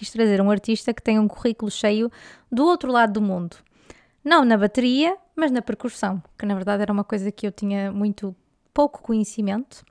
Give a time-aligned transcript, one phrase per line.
[0.00, 2.10] quis trazer um artista que tem um currículo cheio
[2.50, 3.56] do outro lado do mundo.
[4.24, 7.92] Não na bateria, mas na percussão, que na verdade era uma coisa que eu tinha
[7.92, 8.34] muito
[8.72, 9.84] pouco conhecimento,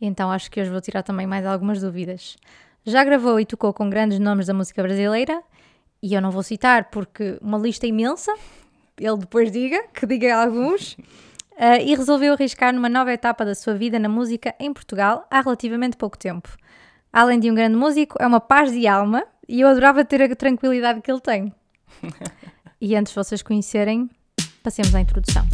[0.00, 2.36] então acho que hoje vou tirar também mais algumas dúvidas.
[2.84, 5.42] Já gravou e tocou com grandes nomes da música brasileira,
[6.00, 8.32] e eu não vou citar porque uma lista imensa,
[8.96, 13.74] ele depois diga, que diga alguns, uh, e resolveu arriscar numa nova etapa da sua
[13.74, 16.56] vida na música em Portugal há relativamente pouco tempo.
[17.12, 20.36] Além de um grande músico, é uma paz de alma e eu adorava ter a
[20.36, 21.52] tranquilidade que ele tem.
[22.80, 24.08] e antes de vocês conhecerem,
[24.62, 25.44] passemos à introdução.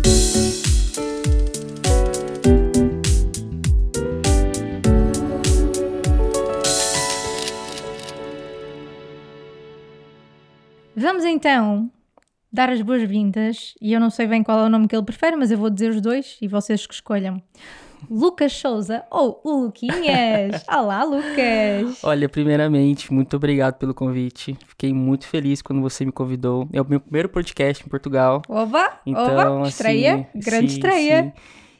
[10.95, 11.91] Vamos então
[12.53, 15.37] dar as boas-vindas, e eu não sei bem qual é o nome que ele prefere,
[15.37, 17.43] mas eu vou dizer os dois e vocês que escolham.
[18.11, 20.65] Lucas Souza ou o Luquinhas.
[20.69, 22.03] Olá, Lucas!
[22.03, 24.57] Olha, primeiramente, muito obrigado pelo convite.
[24.67, 26.69] Fiquei muito feliz quando você me convidou.
[26.73, 28.43] É o meu primeiro podcast em Portugal.
[28.49, 29.01] Oba!
[29.05, 29.69] Então, oba!
[29.69, 31.23] Estreia, assim, grande sim, estreia.
[31.25, 31.33] Sim.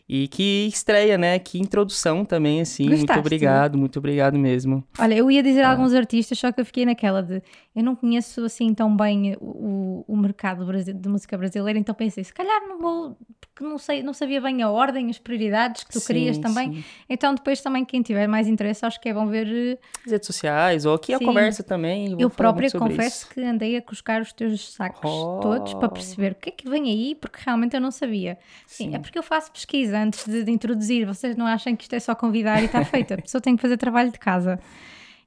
[0.09, 1.37] E que estreia, né?
[1.39, 2.85] Que introdução também, assim.
[2.85, 3.07] Gostaste?
[3.07, 4.85] Muito obrigado, muito obrigado mesmo.
[4.99, 5.71] Olha, eu ia dizer ah.
[5.71, 7.43] alguns artistas, só que eu fiquei naquela de.
[7.75, 12.33] Eu não conheço assim tão bem o, o mercado de música brasileira, então pensei, se
[12.33, 13.17] calhar não vou
[13.57, 16.75] que não, sei, não sabia bem a ordem, as prioridades que tu sim, querias também.
[16.75, 16.85] Sim.
[17.09, 19.79] Então, depois também, quem tiver mais interesse, acho que é bom ver.
[20.05, 21.15] As redes sociais, ou aqui sim.
[21.15, 22.15] a conversa também.
[22.19, 23.31] Eu própria confesso isso.
[23.31, 25.41] que andei a cuscar os teus sacos oh.
[25.41, 28.39] todos para perceber o que é que vem aí, porque realmente eu não sabia.
[28.67, 31.07] Sim, é porque eu faço pesquisa antes de, de introduzir.
[31.07, 33.15] Vocês não acham que isto é só convidar e está feito.
[33.15, 34.59] A pessoa tem que fazer trabalho de casa.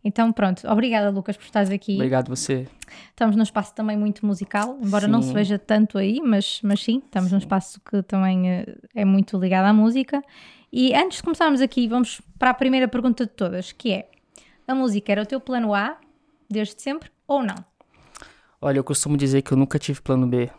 [0.04, 0.66] Então, pronto.
[0.68, 1.96] Obrigada, Lucas, por estares aqui.
[1.96, 2.68] Obrigado você.
[3.10, 5.12] Estamos num espaço também muito musical, embora sim.
[5.12, 7.36] não se veja tanto aí, mas, mas sim, estamos sim.
[7.36, 10.24] num espaço que também é, é muito ligado à música.
[10.72, 14.10] E antes de começarmos aqui, vamos para a primeira pergunta de todas, que é:
[14.68, 15.98] a música era o teu plano A
[16.50, 17.56] desde sempre ou não?
[18.62, 20.50] Olha, eu costumo dizer que eu nunca tive plano B.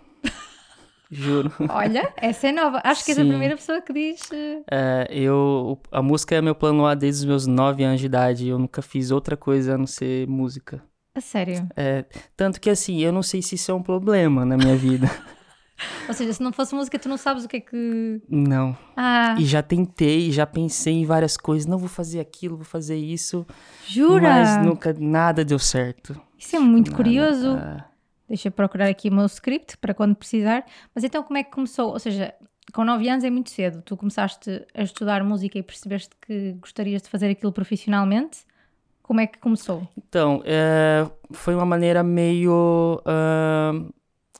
[1.10, 1.52] Juro.
[1.68, 2.80] Olha, essa é nova.
[2.84, 4.30] Acho que és a primeira pessoa que diz.
[4.32, 8.06] Eh, é, eu, a música é meu plano A desde os meus 9 anos de
[8.06, 8.48] idade.
[8.48, 10.82] Eu nunca fiz outra coisa a não ser música.
[11.14, 11.68] A sério?
[11.76, 12.04] É,
[12.36, 15.10] tanto que assim, eu não sei se isso é um problema na minha vida.
[16.08, 18.20] Ou seja, se não fosse música, tu não sabes o que é que.
[18.28, 18.76] Não.
[18.96, 19.34] Ah.
[19.38, 21.66] E já tentei, já pensei em várias coisas.
[21.66, 23.46] Não vou fazer aquilo, vou fazer isso.
[23.86, 24.22] Jura?
[24.22, 26.20] Mas nunca nada deu certo.
[26.38, 27.50] Isso é muito nada, curioso.
[27.50, 27.86] Ah.
[28.30, 30.64] Deixa eu procurar aqui o meu script para quando precisar.
[30.94, 31.90] Mas então, como é que começou?
[31.90, 32.32] Ou seja,
[32.72, 33.82] com 9 anos é muito cedo.
[33.82, 38.46] Tu começaste a estudar música e percebeste que gostarias de fazer aquilo profissionalmente.
[39.02, 39.82] Como é que começou?
[39.98, 43.02] Então, é, foi uma maneira meio.
[43.04, 43.92] Uh,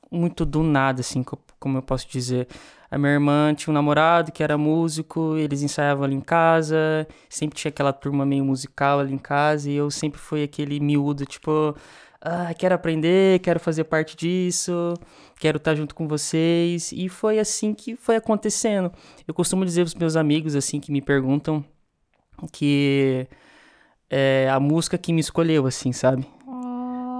[0.08, 1.24] muito do nada, assim,
[1.58, 2.46] como eu posso dizer.
[2.90, 7.56] A minha irmã tinha um namorado que era músico, eles ensaiavam ali em casa, sempre
[7.56, 11.76] tinha aquela turma meio musical ali em casa, e eu sempre fui aquele miúdo, tipo
[12.20, 14.94] ah, quero aprender, quero fazer parte disso,
[15.38, 16.92] quero estar junto com vocês.
[16.92, 18.92] E foi assim que foi acontecendo.
[19.26, 21.64] Eu costumo dizer para os meus amigos, assim, que me perguntam,
[22.52, 23.26] que
[24.10, 26.26] é a música que me escolheu, assim, sabe?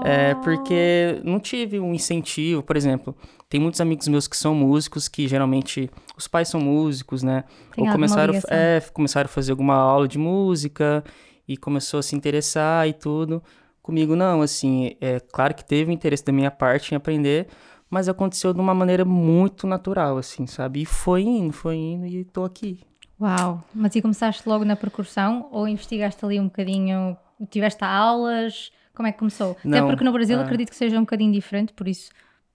[0.03, 3.15] É porque não tive um incentivo, por exemplo,
[3.51, 7.45] tem muitos amigos meus que são músicos, que geralmente os pais são músicos, né?
[7.75, 11.05] Tem Ou começaram, é, começaram a fazer alguma aula de música
[11.47, 13.43] e começou a se interessar e tudo.
[13.83, 17.49] Comigo não, assim, é claro que teve interesse da minha parte em aprender,
[17.89, 20.83] mas aconteceu de uma maneira muito natural, assim, sabe?
[20.83, 22.81] E foi indo, foi indo e tô aqui.
[23.21, 23.63] Uau!
[23.75, 27.17] Mas e começaste logo na percussão ou investigaste ali um bocadinho,
[27.51, 28.71] tiveste aulas?
[28.95, 29.57] Como é que começou?
[29.65, 30.43] Não, Até porque no Brasil ah.
[30.43, 32.11] acredito que seja um bocadinho diferente, por isso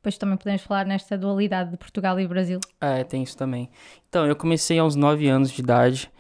[0.06, 2.60] depois também podemos falar nesta dualidade de Portugal e Brasil.
[2.80, 3.72] É, tem isso também.
[4.08, 6.12] Então, eu comecei aos 9 anos de idade,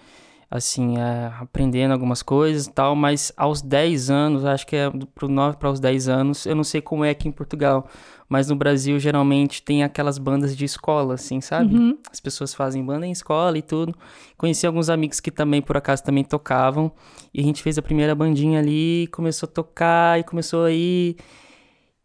[0.56, 5.28] assim, é, aprendendo algumas coisas e tal, mas aos 10 anos, acho que é pro
[5.28, 7.88] 9 para os 10 anos, eu não sei como é aqui em Portugal,
[8.28, 11.76] mas no Brasil geralmente tem aquelas bandas de escola, assim, sabe?
[11.76, 11.98] Uhum.
[12.12, 13.96] As pessoas fazem banda em escola e tudo.
[14.38, 16.92] Conheci alguns amigos que também, por acaso, também tocavam,
[17.34, 21.16] e a gente fez a primeira bandinha ali, começou a tocar e começou aí.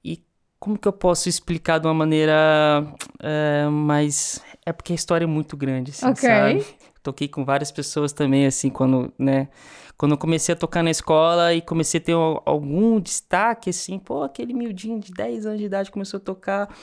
[0.05, 0.23] E
[0.58, 2.85] como que eu posso explicar de uma maneira
[3.19, 4.43] é, mais.
[4.67, 6.29] É porque a história é muito grande, assim, okay.
[6.29, 6.80] sabe?
[7.02, 9.49] Toquei com várias pessoas também, assim, quando, né?
[9.97, 14.23] Quando eu comecei a tocar na escola e comecei a ter algum destaque, assim, pô,
[14.23, 16.75] aquele miudinho de 10 anos de idade começou a tocar.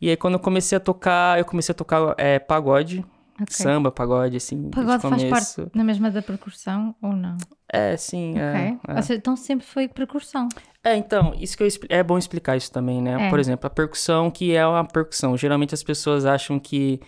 [0.00, 3.04] E aí, quando eu comecei a tocar, eu comecei a tocar é, pagode,
[3.34, 3.46] okay.
[3.50, 4.70] samba, pagode, assim.
[4.70, 7.36] Pagode faz parte na mesma da percussão ou não?
[7.72, 8.38] É, sim.
[8.38, 9.12] É, okay.
[9.12, 9.16] é, é.
[9.16, 10.48] então sempre foi percussão.
[10.82, 13.26] É, então, isso que eu, é bom explicar isso também, né?
[13.26, 13.30] É.
[13.30, 15.36] Por exemplo, a percussão, que é uma percussão.
[15.36, 17.00] Geralmente as pessoas acham que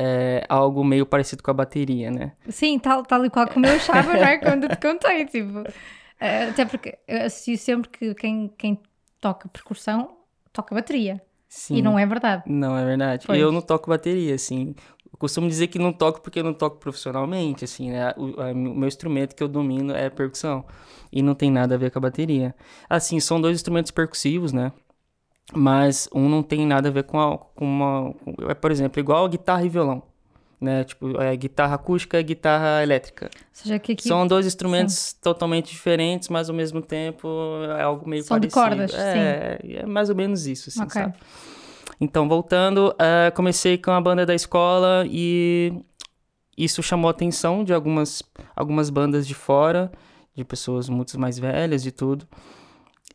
[0.00, 2.32] é, algo meio parecido com a bateria, né?
[2.48, 4.38] Sim, tal, tal e qual como eu achava, né?
[4.44, 5.64] Quando te contei, tipo...
[6.20, 8.78] Eh, Até porque eu associo sempre que quem, quem
[9.20, 10.16] toca percussão
[10.52, 11.20] toca bateria.
[11.48, 11.76] Sim.
[11.78, 12.42] E não é verdade.
[12.46, 13.26] Não, é verdade.
[13.26, 13.40] Pois.
[13.40, 14.74] Eu não toco bateria, assim.
[15.12, 18.12] Eu costumo dizer que não toco porque eu não toco profissionalmente, assim, né?
[18.16, 20.64] O, a- o meu instrumento que eu domino é percussão.
[21.10, 22.54] E não tem nada a ver com a bateria.
[22.88, 24.70] Assim, são dois instrumentos percussivos, né?
[25.54, 28.12] Mas um não tem nada a ver com, a, com uma...
[28.24, 30.02] com- é, por exemplo, igual guitarra e violão.
[30.60, 30.82] Né?
[30.84, 33.30] Tipo, é guitarra acústica e guitarra elétrica.
[33.62, 37.28] Que aqui São dois instrumentos totalmente diferentes, mas ao mesmo tempo
[37.78, 38.52] é algo meio de parecido.
[38.52, 41.00] cordas, é, é mais ou menos isso, assim, Ok.
[41.00, 41.14] sabe?
[42.00, 45.72] Então, voltando, eh, comecei com a banda da escola e
[46.56, 48.22] isso chamou a atenção de algumas,
[48.54, 49.90] algumas bandas de fora,
[50.34, 52.26] de pessoas muito mais velhas e tudo.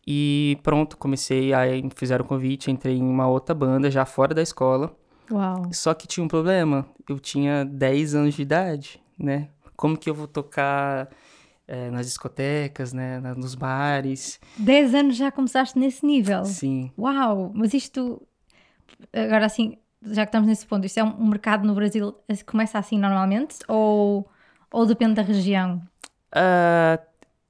[0.05, 4.41] E pronto, comecei, aí fizeram o convite, entrei em uma outra banda já fora da
[4.41, 4.95] escola.
[5.31, 5.69] Uau.
[5.71, 6.85] Só que tinha um problema.
[7.07, 9.49] Eu tinha 10 anos de idade, né?
[9.75, 11.09] Como que eu vou tocar
[11.67, 13.19] eh, nas discotecas, né?
[13.37, 14.39] Nos bares?
[14.57, 16.43] 10 anos já começaste nesse nível.
[16.43, 16.91] Sim.
[16.97, 17.51] Uau!
[17.55, 18.21] Mas isto,
[19.13, 22.77] agora assim, já que estamos nesse ponto, isto é um mercado no Brasil que começa
[22.77, 23.57] assim normalmente?
[23.67, 24.27] Ou,
[24.69, 25.81] ou depende da região?
[26.31, 26.99] Ah,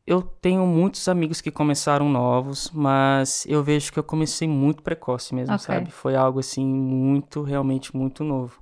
[0.06, 5.34] eu tenho muitos amigos que começaram novos, mas eu vejo que eu comecei muito precoce
[5.34, 5.66] mesmo, Ok.
[5.66, 5.92] sabe?
[5.92, 8.62] Foi algo assim muito, realmente muito novo.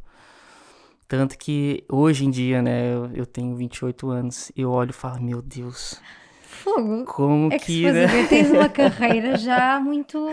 [1.07, 5.21] Tanto que hoje em dia, né, eu, eu tenho 28 anos, eu olho e falo,
[5.21, 6.01] meu Deus,
[6.43, 7.05] Fogo!
[7.05, 8.07] como É que que, né?
[8.29, 10.27] tens uma carreira já muito.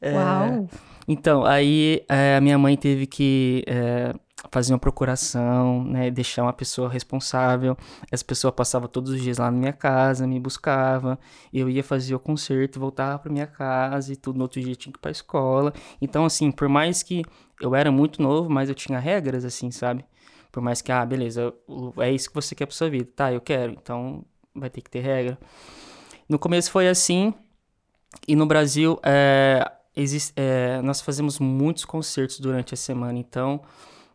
[0.00, 0.12] É.
[0.14, 0.68] Uau!
[1.06, 4.12] Então, aí eh, a minha mãe teve que eh,
[4.50, 7.76] fazer uma procuração, né, deixar uma pessoa responsável.
[8.10, 11.18] Essa pessoa passava todos os dias lá na minha casa, me buscava,
[11.52, 14.36] eu ia fazer o concerto, voltava para minha casa e tudo.
[14.36, 15.72] No outro dia tinha que ir para escola.
[16.00, 17.22] Então, assim, por mais que
[17.60, 20.04] eu era muito novo, mas eu tinha regras, assim, sabe?
[20.50, 21.54] Por mais que, ah, beleza,
[21.98, 23.08] é isso que você quer pra sua vida.
[23.14, 24.24] Tá, eu quero, então
[24.54, 25.38] vai ter que ter regra.
[26.28, 27.34] No começo foi assim,
[28.26, 33.18] e no Brasil, é, exis- é, nós fazemos muitos concertos durante a semana.
[33.18, 33.60] Então,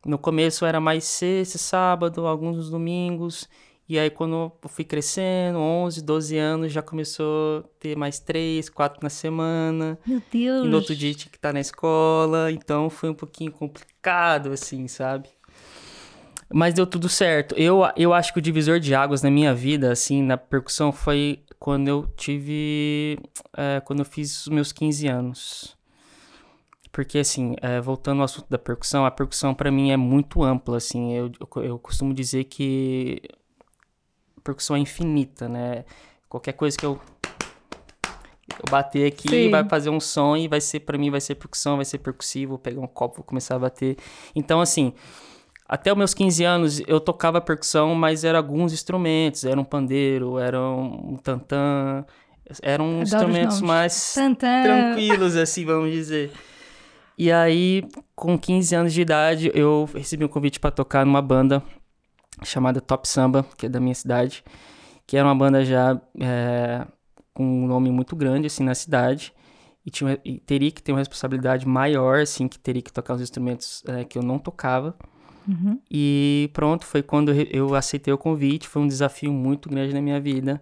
[0.05, 3.49] no começo era mais sexta, sábado, alguns domingos.
[3.87, 8.67] E aí, quando eu fui crescendo, 11, 12 anos, já começou a ter mais três,
[8.67, 9.97] quatro na semana.
[10.05, 10.65] Meu Deus!
[10.65, 12.51] E no outro dia tinha que estar na escola.
[12.51, 15.29] Então, foi um pouquinho complicado, assim, sabe?
[16.51, 17.53] Mas deu tudo certo.
[17.55, 21.43] Eu, eu acho que o divisor de águas na minha vida, assim, na percussão, foi
[21.59, 23.19] quando eu tive.
[23.55, 25.77] é, quando eu fiz os meus 15 anos.
[26.95, 30.77] Porque, assim, é, voltando ao assunto da percussão, a percussão pra mim é muito ampla,
[30.77, 31.11] assim.
[31.11, 33.21] Eu, eu, costumo dizer que
[34.37, 35.83] a percussão é infinita, né?
[36.29, 36.97] Qualquer coisa que eu.
[38.47, 39.51] Eu bater aqui Sim.
[39.51, 42.51] vai fazer um som e vai ser, pra mim, vai ser percussão, vai ser percussivo,
[42.51, 43.97] vou pegar um copo, vou começar a bater.
[44.33, 44.93] Então, assim,
[45.67, 50.39] até os meus 15 anos eu tocava percussão, mas eram alguns instrumentos, era um pandeiro,
[50.39, 52.05] era um tantã,
[52.61, 54.63] eram Adoro os instrumentos mais Tantã.
[54.63, 56.31] tranquilos, assim, vamos dizer.
[57.17, 57.83] E aí,
[58.15, 61.63] com 15 anos de idade, eu recebi um convite para tocar numa banda
[62.43, 64.43] chamada Top Samba, que é da minha cidade,
[65.07, 66.85] que era uma banda já é,
[67.33, 69.33] com um nome muito grande, assim, na cidade.
[69.85, 73.21] E, tinha, e teria que ter uma responsabilidade maior, assim, que teria que tocar os
[73.21, 74.95] instrumentos é, que eu não tocava.
[75.47, 75.79] Uhum.
[75.89, 80.19] E pronto, foi quando eu aceitei o convite, foi um desafio muito grande na minha
[80.19, 80.61] vida.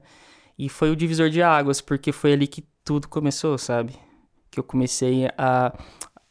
[0.58, 3.96] E foi o divisor de águas, porque foi ali que tudo começou, sabe?
[4.52, 5.74] Que eu comecei a.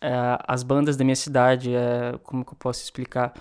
[0.03, 3.33] a- as bandas da minha cidade, é, como que eu posso explicar?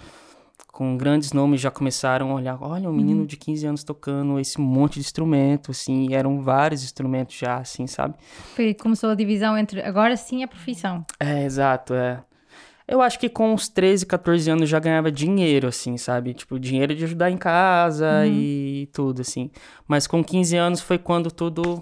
[0.72, 4.60] Com grandes nomes já começaram a olhar, olha, um menino de 15 anos tocando esse
[4.62, 8.16] monte de instrumento, assim, eram vários instrumentos já, assim, sabe?
[8.56, 11.06] Foi, começou a divisão entre agora sim a profissão.
[11.20, 12.24] É, exato, é.
[12.88, 16.34] Eu acho que com uns 13, 14 anos já ganhava dinheiro, assim, sabe?
[16.34, 19.50] Tipo, dinheiro de ajudar em casa e tudo, assim.
[19.88, 21.82] Mas com 15 anos foi quando tudo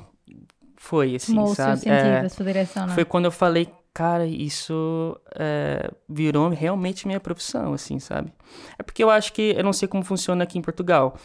[0.75, 1.77] foi, assim, seu sabe?
[1.79, 2.95] sentido, É, a sua direção, não é?
[2.95, 8.31] foi quando eu falei, cara, isso é, virou realmente minha profissão, assim, sabe?
[8.77, 11.17] É porque eu acho que, eu não sei como funciona aqui em Portugal,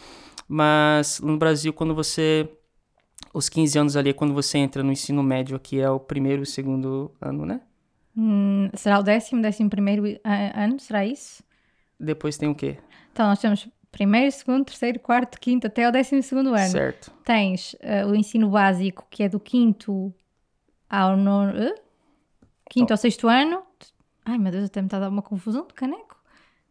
[0.45, 2.49] mas no Brasil, quando você,
[3.33, 6.43] os 15 anos ali, é quando você entra no ensino médio, que é o primeiro
[6.43, 7.61] e segundo ano, né?
[8.17, 10.77] Hum, será o décimo, décimo primeiro a- ano?
[10.77, 11.41] Será isso?
[11.97, 12.77] Depois tem o quê?
[13.13, 16.71] Então, nós temos primeiro, segundo, terceiro, quarto, quinto, até o décimo segundo ano.
[16.71, 17.09] Certo.
[17.23, 20.13] Tens eh, o ensino básico, que é do quinto
[20.89, 21.57] ao nono...
[21.57, 21.84] eh?
[22.69, 23.61] Quinto ao sexto ano.
[24.25, 26.17] Ai, meu Deus, até me está a dar uma confusão de caneco.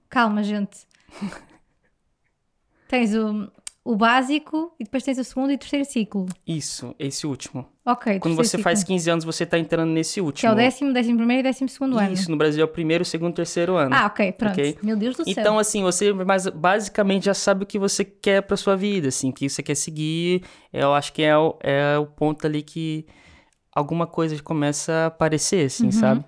[0.08, 0.86] Calma, gente.
[2.88, 3.50] Tens o,
[3.84, 6.26] o básico e depois tens o segundo e terceiro ciclo.
[6.46, 7.66] Isso, esse último.
[7.84, 8.18] Ok.
[8.18, 8.94] Quando você faz ciclo.
[8.94, 10.52] 15 anos, você tá entrando nesse Que é último.
[10.52, 12.12] o décimo, décimo primeiro e décimo segundo ano.
[12.12, 13.94] Isso, no Brasil é o primeiro, segundo, terceiro ano.
[13.94, 14.52] Ah, ok, pronto.
[14.52, 14.78] Ok.
[14.82, 15.32] Meu Deus do céu.
[15.36, 19.30] Então, assim, você mas, basicamente já sabe o que você quer pra sua vida, assim,
[19.30, 20.44] o que você quer seguir.
[20.72, 23.06] Eu acho que é o, é o ponto ali que
[23.74, 25.66] alguma coisa começa a aparecer, Uhum.
[25.66, 26.24] assim, sabe?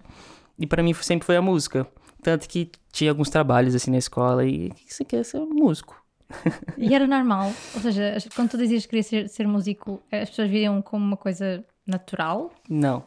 [0.59, 1.87] E pra mim sempre foi a música.
[2.23, 6.03] Tanto que tinha alguns trabalhos, assim, na escola e o que você quer ser músico.
[6.79, 10.51] E era normal, ou seja, quando tu dizias que querias ser, ser músico, as pessoas
[10.51, 12.51] viam como uma coisa natural?
[12.69, 13.03] Não.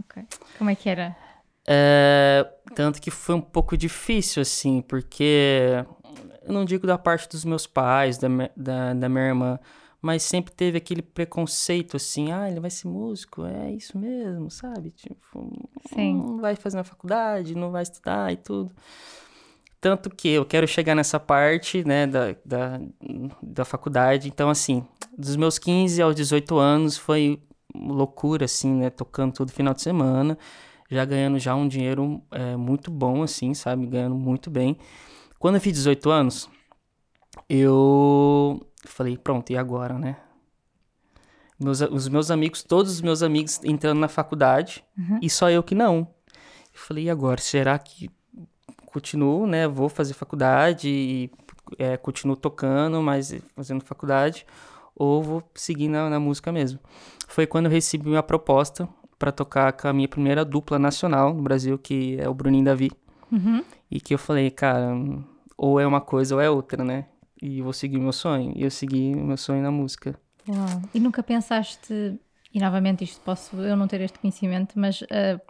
[0.00, 0.24] Ok.
[0.58, 1.14] Como é que era?
[1.68, 5.84] É, tanto que foi um pouco difícil, assim, porque
[6.42, 8.26] eu não digo da parte dos meus pais, da,
[8.56, 9.58] da, da minha irmã,
[10.00, 14.90] mas sempre teve aquele preconceito, assim, ah, ele vai ser músico, é isso mesmo, sabe?
[14.90, 15.52] Tipo,
[15.94, 16.14] Sim.
[16.16, 18.72] não vai fazer na faculdade, não vai estudar e tudo.
[19.80, 22.80] Tanto que eu quero chegar nessa parte, né, da, da,
[23.42, 24.28] da faculdade.
[24.28, 27.42] Então, assim, dos meus 15 aos 18 anos foi
[27.74, 30.36] loucura, assim, né, tocando todo final de semana
[30.90, 33.86] já ganhando já um dinheiro é, muito bom, assim, sabe?
[33.86, 34.76] Ganhando muito bem.
[35.38, 36.50] Quando eu fiz 18 anos,
[37.48, 40.16] eu falei, pronto, e agora, né?
[41.58, 44.82] Meus, os meus amigos, todos os meus amigos entrando na faculdade,
[45.20, 46.08] e só eu que não.
[46.72, 47.40] Eu falei, e agora?
[47.40, 48.10] Será que
[48.86, 49.68] continuo, né?
[49.68, 51.30] Vou fazer faculdade e
[51.78, 54.46] é, continuo tocando, mas fazendo faculdade,
[54.94, 56.78] ou vou seguir na, na música mesmo.
[57.28, 61.42] Foi quando eu recebi uma proposta para tocar com a minha primeira dupla nacional no
[61.42, 62.90] Brasil, que é o Bruninho Davi.
[63.30, 63.62] Uhum.
[63.90, 64.92] E que eu falei, cara,
[65.56, 67.04] ou é uma coisa ou é outra, né?
[67.42, 68.52] E vou seguir o meu sonho.
[68.54, 70.18] E eu segui o meu sonho na música.
[70.48, 70.82] Uau.
[70.94, 72.18] E nunca pensaste,
[72.52, 75.40] e novamente isto posso eu não ter este conhecimento, mas ah,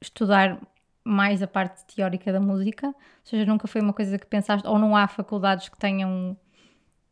[0.00, 0.60] estudar
[1.04, 2.88] mais a parte teórica da música?
[2.88, 6.36] Ou seja, nunca foi uma coisa que pensaste, ou não há faculdades que tenham.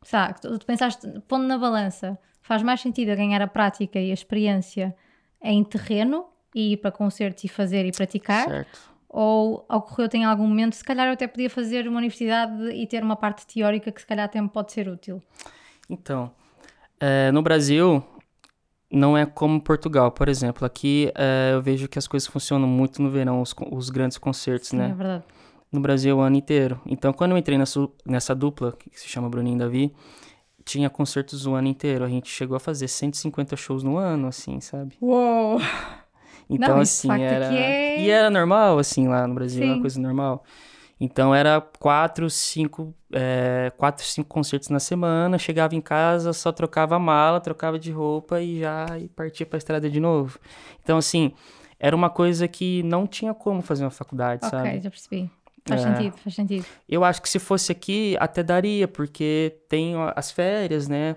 [0.03, 4.95] Sabe, tu pensaste, pondo na balança, faz mais sentido ganhar a prática e a experiência
[5.43, 8.49] em terreno e ir para concertos e fazer e praticar?
[8.49, 8.98] Certo.
[9.09, 13.03] Ou ocorreu-te em algum momento, se calhar eu até podia fazer uma universidade e ter
[13.03, 15.23] uma parte teórica que se calhar até me pode ser útil?
[15.89, 16.31] Então,
[17.01, 18.05] é, no Brasil,
[18.91, 20.67] não é como Portugal, por exemplo.
[20.67, 24.69] Aqui é, eu vejo que as coisas funcionam muito no verão, os, os grandes concertos,
[24.69, 24.91] Sim, né?
[24.91, 25.25] é verdade.
[25.73, 26.81] no Brasil o ano inteiro.
[26.85, 29.95] Então, quando eu entrei nessa, nessa dupla, que se chama Bruninho e Davi,
[30.65, 32.05] tinha concertos o ano inteiro.
[32.05, 34.97] A gente chegou a fazer 150 shows no ano, assim, sabe?
[35.01, 35.59] Uou!
[36.49, 37.45] Então, Não, assim, era...
[37.55, 39.77] é- E era normal, assim, lá no Brasil, era Sim.
[39.77, 40.45] uma coisa normal.
[41.01, 45.39] Então, era quatro, cinco, é, quatro, cinco concertos na semana.
[45.39, 49.59] Chegava em casa, só trocava a mala, trocava de roupa e já e partia pra
[49.59, 50.39] estrada de novo.
[50.83, 51.33] Então, assim,
[51.79, 54.81] era uma coisa que não tinha como fazer uma faculdade, Ok, sabe?
[54.81, 55.31] já percebi.
[55.69, 55.85] Faz É.
[55.85, 56.67] sentido, faz sentido.
[56.89, 61.15] Eu acho que se fosse aqui, até daria, porque tem as férias, né?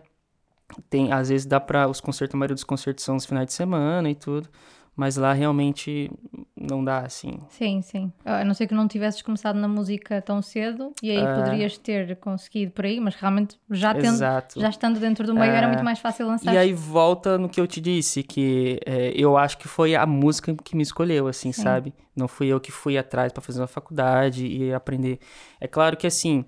[0.89, 1.87] Tem, às vezes dá pra.
[1.87, 4.47] Os concertos, a maioria dos concertos são nos finais de semana e tudo.
[4.95, 6.11] Mas lá realmente
[6.55, 7.39] não dá, assim.
[7.49, 8.11] Sim, sim.
[8.25, 11.33] A não ser que não tivesses começado na música tão cedo e aí Ah.
[11.35, 14.17] poderias ter conseguido por aí, mas realmente já, tendo,
[14.57, 15.69] já estando dentro do meio era É.
[15.69, 16.53] muito mais fácil lançar.
[16.53, 20.05] E aí volta no que eu te disse, que é, eu acho que foi a
[20.05, 21.63] música que me escolheu, assim, Sim.
[21.63, 21.93] sabe?
[22.13, 25.19] Não fui eu que fui atrás pra fazer uma faculdade e aprender.
[25.59, 26.43] É claro que, assim,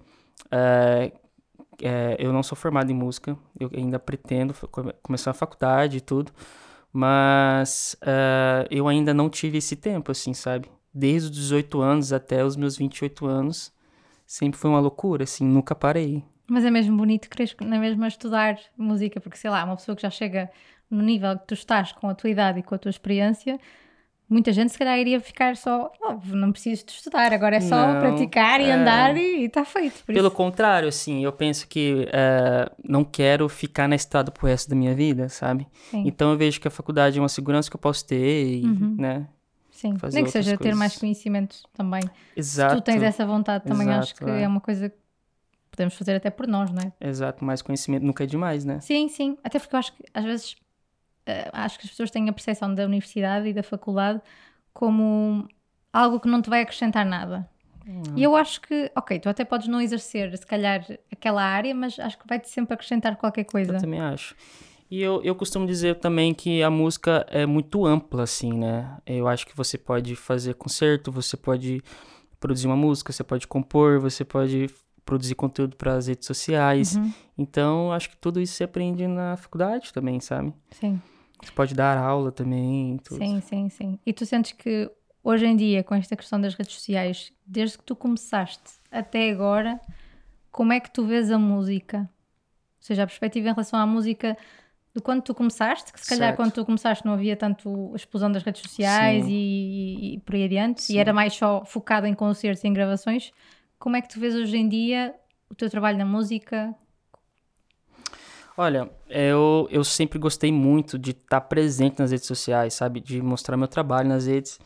[0.51, 1.13] é,
[1.81, 4.53] é, eu não sou formado em música, eu ainda pretendo
[5.01, 6.31] começar a faculdade e tudo,
[6.93, 10.69] mas é, eu ainda não tive esse tempo, assim, sabe?
[10.93, 13.73] Desde os 18 anos até os meus 28 anos,
[14.27, 16.23] sempre foi uma loucura, assim, nunca parei.
[16.47, 20.03] Mas é mesmo bonito quereres na mesma estudar música, porque sei lá, uma pessoa que
[20.03, 20.51] já chega
[20.87, 23.59] no nível que tu estás com a tua idade e com a tua experiência,
[24.29, 27.93] muita gente se calhar iria ficar só, "Oh, não preciso de estudar, agora é só
[27.93, 28.71] Não, praticar e é.
[28.71, 30.03] andar e está feito.
[30.05, 34.69] Pelo isso- contrário, assim, eu penso que eh, não quero ficar na estrada pro resto
[34.69, 35.67] da minha vida, sabe?
[35.91, 36.03] Sim.
[36.07, 38.95] Então eu vejo que a faculdade é uma segurança que eu posso ter e, Uhum.
[38.97, 39.27] né?
[39.71, 40.77] Sim, fazer nem que seja ter coisas.
[40.79, 42.01] mais conhecimento também.
[42.35, 42.75] Exato.
[42.75, 44.43] Se tu tens essa vontade, também acho Exato, que é.
[44.43, 44.95] é uma coisa que
[45.69, 46.93] podemos fazer até por nós, não é?
[47.09, 48.79] Exato, mais conhecimento nunca é demais, né?
[48.79, 49.37] Sim, sim.
[49.43, 50.55] Até porque eu acho que às vezes
[51.51, 54.21] acho que as pessoas têm a percepção da universidade e da faculdade
[54.73, 55.47] como
[55.91, 57.49] algo que não te vai acrescentar nada.
[58.15, 61.99] E eu acho que, ok, tu até podes não exercer, se calhar, aquela área, mas
[61.99, 63.73] acho que vai-te sempre acrescentar qualquer coisa.
[63.73, 64.35] Eu também acho.
[64.89, 68.97] E eu, eu costumo dizer também que a música é muito ampla, assim, né?
[69.05, 71.81] Eu acho que você pode fazer concerto, você pode
[72.39, 74.69] produzir uma música, você pode compor, você pode
[75.03, 76.95] produzir conteúdo para as redes sociais.
[76.95, 80.53] Uhum, Então, acho que tudo isso você aprende na faculdade também, sabe?
[80.71, 81.01] sim,
[81.43, 83.19] Você pode dar aula também, tudo.
[83.19, 83.99] sim, sim, sim.
[84.05, 84.89] E tu sentes que
[85.23, 89.79] hoje em dia, com esta questão das redes sociais, desde que tu começaste até agora,
[90.51, 92.09] como é que tu vês a música?
[92.83, 94.37] seja, a perspectiva em relação à música
[94.93, 96.37] de quando tu começaste, que se calhar Certo.
[96.37, 100.43] quando tu começaste não havia tanto a explosão das redes sociais e, e por aí
[100.43, 100.93] adiante, Sim.
[100.93, 103.31] e era mais só focado em concertos e em gravações.
[103.79, 105.15] Como é que tu vês hoje em dia
[105.49, 106.75] o teu trabalho na música?
[108.55, 112.99] Olha, eu, eu sempre gostei muito de estar presente nas redes sociais, sabe?
[112.99, 114.59] De mostrar meu trabalho nas redes.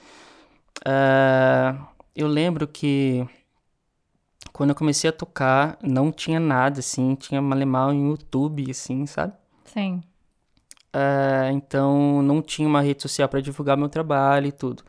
[0.85, 3.25] Ah, eu lembro que
[4.51, 7.15] quando eu comecei a tocar, não tinha nada, assim.
[7.15, 9.33] Tinha Malemal em YouTube, assim, sabe?
[9.65, 10.01] Sim.
[10.91, 14.83] Ah, então, não tinha uma rede social para divulgar meu trabalho e tudo.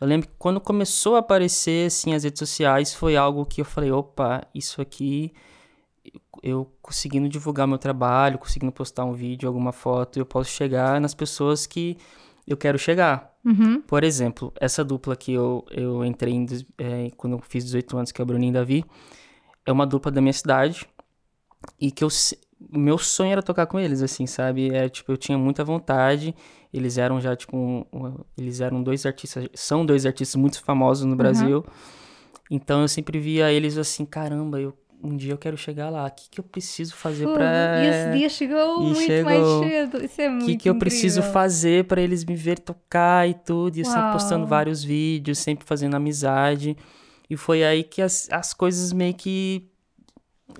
[0.00, 3.64] Eu lembro que quando começou a aparecer, assim, as redes sociais, foi algo que eu
[3.64, 5.32] falei, opa, isso aqui,
[6.42, 11.14] eu conseguindo divulgar meu trabalho, conseguindo postar um vídeo, alguma foto, eu posso chegar nas
[11.14, 11.96] pessoas que
[12.46, 13.32] eu quero chegar.
[13.44, 13.80] Uhum.
[13.82, 16.46] Por exemplo, essa dupla que eu, eu entrei em,
[16.78, 18.84] eh, quando eu fiz 18 anos, que é o Bruninho e Davi,
[19.66, 20.86] é uma dupla da minha cidade
[21.80, 22.08] e que eu,
[22.70, 24.70] meu sonho era tocar com eles, assim, sabe?
[24.74, 26.34] É, tipo, eu tinha muita vontade.
[26.72, 31.04] Eles eram já, tipo, um- um- eles eram dois artistas, são dois artistas muito famosos
[31.04, 31.64] no Brasil.
[32.50, 36.06] Então eu sempre via eles assim, caramba, eu, um dia eu quero chegar lá.
[36.06, 37.36] O que, que eu preciso fazer Fogo.
[37.36, 37.84] pra.
[37.84, 39.24] E esse dia chegou e muito chegou.
[39.24, 40.04] mais cedo.
[40.04, 43.34] Isso é O muito que, que eu preciso fazer pra eles me ver tocar e
[43.34, 43.76] tudo.
[43.76, 46.76] E eu sempre postando vários vídeos, sempre fazendo amizade.
[47.28, 49.68] E foi aí que as, as coisas meio que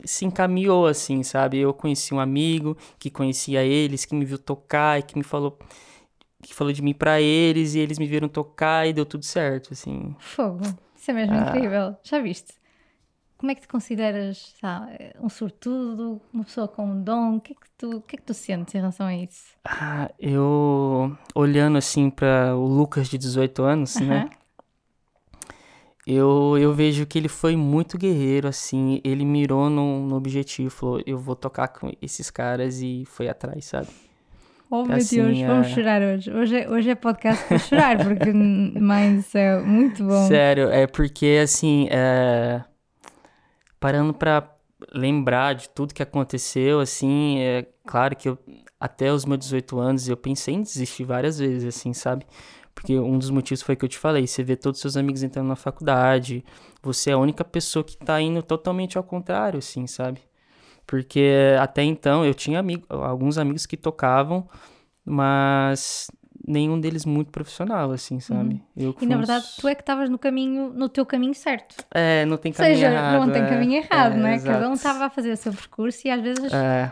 [0.05, 1.59] se encaminhou, assim, sabe?
[1.59, 5.59] Eu conheci um amigo que conhecia eles, que me viu tocar e que me falou
[6.43, 9.73] que falou de mim pra eles e eles me viram tocar e deu tudo certo,
[9.75, 10.13] assim.
[10.19, 10.61] Fogo.
[10.97, 11.49] Isso é mesmo Ah.
[11.51, 11.95] incrível.
[12.03, 12.55] Já viste?
[13.43, 17.39] Como é que te consideras sabe, um sortudo, uma pessoa com um dom?
[17.39, 19.57] O que é que tu, o que é que tu sentes em relação a isso?
[19.65, 24.07] Ah, eu olhando assim para o Lucas de 18 anos, né?
[24.07, 24.31] Aham.
[26.07, 29.01] Eu, eu vejo que ele foi muito guerreiro, assim.
[29.03, 33.65] Ele mirou no, no objetivo, falou: eu vou tocar com esses caras e foi atrás,
[33.65, 33.89] sabe?
[34.71, 36.33] Oh meu Assim, Deus, vamos é- chorar hoje.
[36.33, 38.33] Hoje é, hoje é podcast para chorar, porque,
[38.81, 40.29] mas é muito bom.
[40.29, 42.65] Sério, é porque, assim, é...
[43.83, 44.49] parando pra
[44.95, 48.39] lembrar de tudo que aconteceu, assim, é claro que eu,
[48.79, 52.25] até os meus 18 anos, eu pensei em desistir várias vezes, assim, sabe?
[52.73, 55.25] Porque um dos motivos foi que eu te falei, você vê todos os seus amigos
[55.25, 56.45] entrando na faculdade,
[56.81, 60.21] você é a única pessoa que tá indo totalmente ao contrário, assim, sabe?
[60.87, 64.49] Porque até então eu tinha amigo, alguns amigos que tocavam,
[65.05, 66.09] mas
[66.47, 68.63] nenhum deles muito profissional, assim, sabe?
[68.77, 68.97] Eu Uhum.
[69.01, 71.77] E na verdade, s- tu é que estavas no caminho, no teu caminho certo.
[71.93, 73.13] É, não tem Ou caminho seja, errado.
[73.27, 73.47] não tem é.
[73.49, 74.39] caminho errado, É, não é?
[74.41, 76.91] Cada um estava a fazer o seu percurso e às vezes É,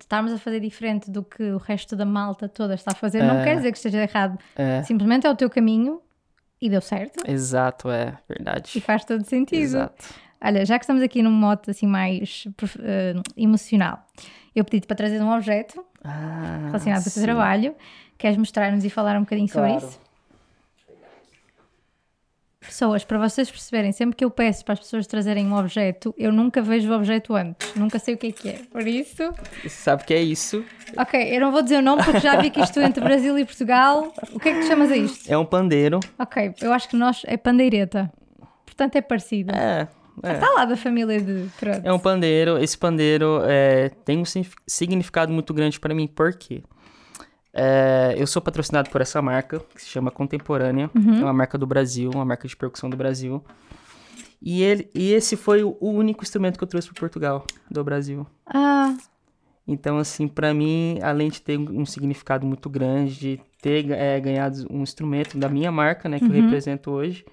[0.00, 3.38] estarmos a fazer diferente do que o resto da malta toda está a fazer, não
[3.38, 3.44] É.
[3.44, 4.38] quer dizer que esteja errado.
[4.56, 6.00] é, Simplesmente é o teu caminho
[6.60, 8.80] e deu certo exato, é e verdade.
[8.82, 9.60] faz todo sentido.
[9.62, 10.04] Exato.
[10.42, 12.44] Olha, já que estamos aqui num modo assim mais
[12.82, 14.06] eh, emocional,
[14.54, 17.22] eu pedi-te para trazer um objeto Ah, relacionado com o teu sim.
[17.22, 17.74] trabalho.
[18.20, 19.86] Queres mostrar-nos e falar um bocadinho sobre Claro.
[19.88, 19.98] isso?
[22.60, 26.30] Pessoas, para vocês perceberem, sempre que eu peço para as pessoas trazerem um objeto, eu
[26.30, 28.52] nunca vejo o objeto antes, nunca sei o que é que é.
[28.70, 29.32] Por isso,
[29.66, 30.62] Sabe que é isso?
[30.96, 33.44] ok, eu não vou dizer o nome porque já vi que isto entre Brasil e
[33.46, 34.12] Portugal.
[34.32, 35.32] O que é que tu chamas a isto?
[35.32, 36.00] É um pandeiro.
[36.18, 38.12] Ok, eu acho que nós é pandeireta.
[38.66, 39.52] Portanto, é parecido.
[39.52, 39.88] É,
[40.22, 40.32] é.
[40.34, 41.48] Está lá da família de.
[41.58, 41.80] Pronto.
[41.82, 42.58] É um pandeiro.
[42.58, 46.62] Esse pandeiro é, tem um signifi- significado muito grande para mim, por quê?
[47.52, 50.90] É, eu sou patrocinado por essa marca, que se chama Contemporânea.
[50.94, 53.42] É uma marca do Brasil, uma marca de percussão do Brasil.
[54.42, 58.26] E, ele, e esse foi o único instrumento que eu trouxe para Portugal, do Brasil.
[58.46, 58.96] Ah,
[59.68, 64.66] Então, assim, pra mim, além de ter um significado muito grande, de ter é, ganhado
[64.70, 67.24] um instrumento da minha marca, né, que eu represento hoje,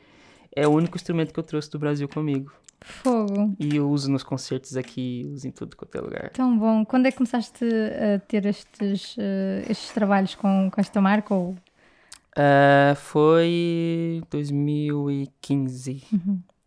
[0.55, 2.51] é o único instrumento que eu trouxe do Brasil comigo.
[2.81, 3.55] Fogo.
[3.59, 6.29] E eu uso nos concertos aqui, uso em tudo quanto é lugar.
[6.31, 6.85] Tão bom.
[6.85, 11.33] Quando é que começaste a ter estes, eh, estes trabalhos com, com esta marca?
[11.33, 11.55] Ou...
[12.35, 16.03] É, foi 2015.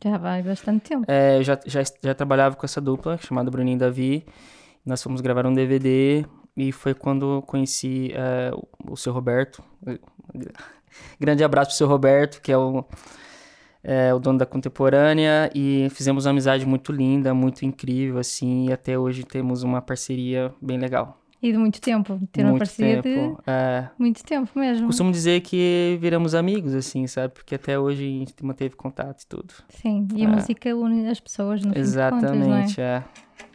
[0.03, 1.05] Já vai bastante tempo.
[1.07, 4.27] É, eu já, já, já trabalhava com essa dupla, chamada Bruninho e Davi.
[4.85, 6.25] Nós fomos gravar um DVD
[6.57, 9.63] e foi quando conheci é, o, o seu Roberto.
[11.21, 12.85] Grande abraço pro seu Roberto, que é o,
[13.83, 15.51] é, o dono da Contemporânea.
[15.55, 18.69] E fizemos uma amizade muito linda, muito incrível, assim.
[18.69, 21.17] E até hoje temos uma parceria bem legal.
[21.43, 22.21] E de muito tempo.
[22.31, 23.37] Ter uma muito parceria tempo.
[23.43, 24.87] de É, muito tempo mesmo.
[24.89, 27.33] costumo dizer que viramos amigos, assim, sabe?
[27.33, 29.55] Porque até hoje a gente manteve contato e tudo.
[29.71, 30.33] Sim, e a É.
[30.33, 32.65] música une as pessoas no fim de contas, não é?
[32.65, 33.03] Exatamente, é.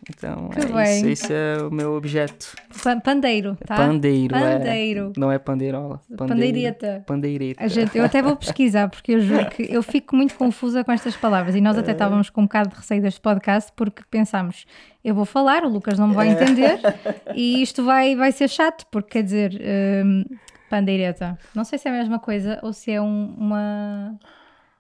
[0.10, 0.98] Então, Que é bem.
[0.98, 2.56] isso, esse é o meu objeto.
[2.86, 3.76] Pa- Pandeiro, tá?
[3.76, 4.40] Pandeiro, é.
[4.58, 5.14] Pandeiro.
[5.18, 6.02] Não é pandeirola.
[6.10, 6.28] Pandeiro.
[6.28, 7.04] Pandeireta.
[7.06, 7.64] Pandeireta.
[7.64, 10.92] A gente, eu até vou pesquisar, porque eu juro que eu fico muito confusa com
[10.92, 11.56] estas palavras.
[11.56, 14.66] E nós até estávamos com um bocado de receio deste podcast, porque pensámos,
[15.04, 16.80] eu vou falar, o Lucas não me vai entender,
[17.36, 19.62] e isto vai, vai ser chato, porque quer dizer,
[20.06, 20.24] hum,
[20.70, 21.38] pandeireta.
[21.54, 24.18] Não sei se é a mesma coisa ou se é um- uma.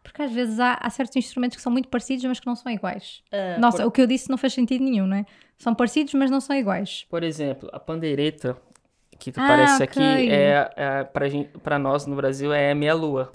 [0.04, 2.72] Porque às vezes há, há certos instrumentos que são muito parecidos, mas que não são
[2.72, 3.24] iguais.
[3.32, 5.26] É, Nossa, por, o que eu disse não faz sentido nenhum, não é?
[5.58, 7.06] São parecidos, mas não são iguais.
[7.10, 8.58] por exemplo, a pandeireta
[9.18, 13.32] que Ah, aparece aqui é, é pra, gente, pra nós no Brasil é meia-lua.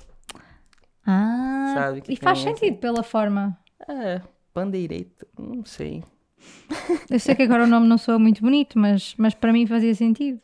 [1.07, 3.57] Ah, Sabe e faz essa- sentido pela forma.
[3.89, 4.21] É,
[4.53, 6.05] pandeireta, não sei.
[7.11, 9.95] Eu sei que agora o nome não soa muito bonito, mas, mas para mim fazia
[9.95, 10.39] sentido.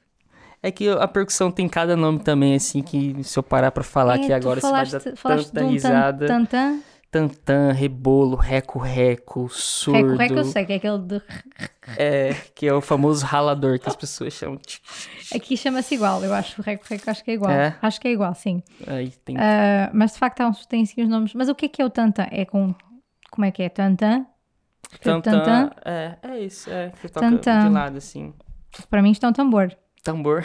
[0.62, 4.18] É que a percussão tem cada nome também, assim, que se eu parar pra falar
[4.18, 6.26] É, aqui agora, falaste, você vai dar falaste tanta um tan- risada.
[6.26, 6.80] tantã.
[7.10, 10.16] Tantã, rebolo, reco-reco, surdo.
[10.16, 11.22] Reco, reco eu sei, que é aquele de...
[11.96, 14.58] É, que é o famoso ralador que as pessoas chamam.
[15.34, 16.60] Aqui chama-se igual, eu acho.
[16.60, 17.50] Reco, reco, acho que é igual.
[17.50, 17.78] É?
[17.80, 18.62] Acho que é igual, sim.
[18.86, 19.36] Aí tem.
[19.38, 21.32] Ah, mas de facto há uns, tem assim os nomes.
[21.32, 22.26] Mas o que é que é o tantã?
[22.30, 22.74] É com...
[23.30, 23.68] Como é que é?
[23.68, 24.26] Tantã?
[25.00, 25.70] Tantã.
[25.84, 26.90] É, é isso, é.
[26.90, 27.68] Que toca Tantã.
[27.68, 28.34] de lado, assim.
[28.90, 29.76] Para mim isto é um tambor.
[30.02, 30.44] Tambor.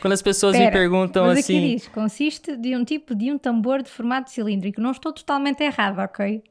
[0.00, 1.58] Quando as pessoas me Espera, perguntam mas assim.
[1.58, 4.80] aqui diz, consiste de um tipo de um tambor de formato cilíndrico.
[4.80, 6.42] Não estou totalmente errada, ok?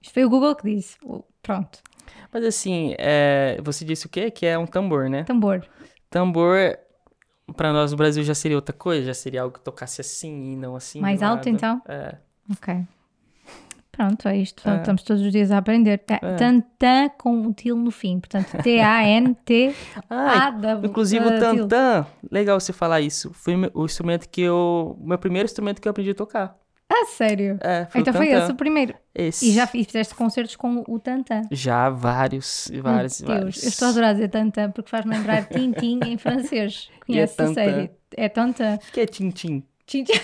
[0.00, 0.96] Isto foi o Google que disse.
[1.42, 1.80] Pronto,
[2.32, 4.30] Mas assim, é, você disse o quê?
[4.30, 5.24] Que é um tambor, né?
[5.24, 5.64] tambor.
[6.10, 6.56] Tambor,
[7.56, 10.56] pra nós no Brasil já seria outra coisa, já seria algo que tocasse assim e
[10.56, 11.00] não assim.
[11.00, 11.82] Mais alto, então?
[11.88, 12.16] É.
[12.50, 12.84] Ok.
[13.96, 14.68] Pronto, é isto.
[14.68, 14.76] É.
[14.76, 16.02] Estamos todos os dias a aprender.
[16.08, 16.18] É.
[16.36, 18.20] Tantã com um til no fim.
[18.20, 20.86] Portanto, Ah, T-A-N-T-A-W.
[20.90, 21.40] inclusive o til.
[21.40, 23.32] tantã, legal você falar isso.
[23.32, 24.96] Foi o o instrumento que eu.
[25.00, 26.54] O meu primeiro instrumento que eu aprendi a tocar.
[26.88, 27.58] Ah, sério?
[27.62, 28.94] É, foi então o foi esse o primeiro.
[29.14, 29.48] Esse.
[29.48, 31.42] E já fiz- fizeste concertos com o Tantã.
[31.50, 33.62] Já vários, vários, Meu Deus, vários.
[33.64, 36.88] eu estou a adorar dizer Tantã porque faz-me lembrar Tintin em francês.
[37.08, 37.90] E é Conhece a série?
[38.16, 38.78] É Tantã.
[38.88, 39.64] O que é Tintim?
[39.84, 40.12] Tintin.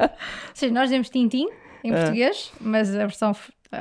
[0.00, 0.08] Ou
[0.54, 1.46] seja, nós dizemos Tintin
[1.84, 3.32] em português, mas a versão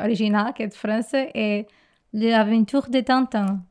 [0.04, 1.66] original, que é de França, é
[2.14, 3.62] L'Aventure de Tintin.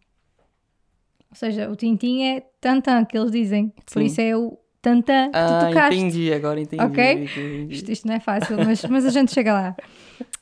[1.31, 3.69] Ou seja, o Tintin é Tantan, que eles dizem.
[3.93, 4.07] Por Sim.
[4.07, 5.95] isso é o Tantan que tu Ah, tocaste.
[6.01, 6.83] entendi, agora entendi.
[6.83, 7.13] Ok?
[7.25, 7.67] entendi.
[7.75, 9.77] Isto, isto não é fácil, mas, mas a gente chega lá.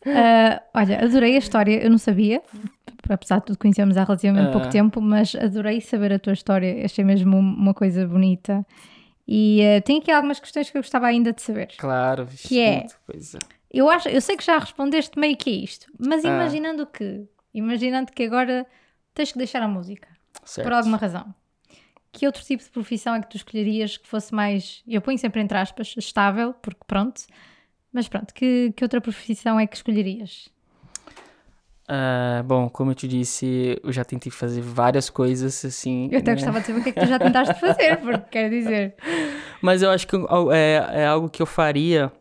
[0.09, 2.41] Ah, olha, adorei a história, eu não sabia,
[3.11, 4.71] apesar de tudo conhecermos há relativamente pouco Ah.
[4.71, 8.65] tempo, mas adorei saber a tua história, achei mesmo uma coisa bonita.
[9.27, 11.71] E ah, tenho aqui algumas questões que eu gostava ainda de saber.
[11.77, 12.87] Claro, Que é?
[13.05, 13.41] coisa.
[13.71, 16.29] Eu, acho, eu sei que já respondeste meio que isto, mas Ah.
[16.29, 18.67] imaginando que, imaginando que agora
[19.15, 20.09] tens que deixar a música,
[20.45, 20.67] Certo.
[20.67, 21.35] por alguma razão.
[22.13, 25.41] Que outro tipo de profissão é que tu escolherias que fosse mais, eu ponho sempre
[25.41, 27.23] entre aspas, estável, porque pronto,
[27.93, 30.49] mas pronto, que, que outra profissão é que escolherias?
[31.89, 36.09] Ah, bom, como eu te disse, eu já tentei fazer várias coisas, assim.
[36.11, 36.35] Eu até né?
[36.35, 38.97] gostava de saber o que é que tu já tentaste fazer, porque quer dizer,
[39.63, 40.17] Mas eu acho que
[40.53, 42.13] é, é algo que eu faria,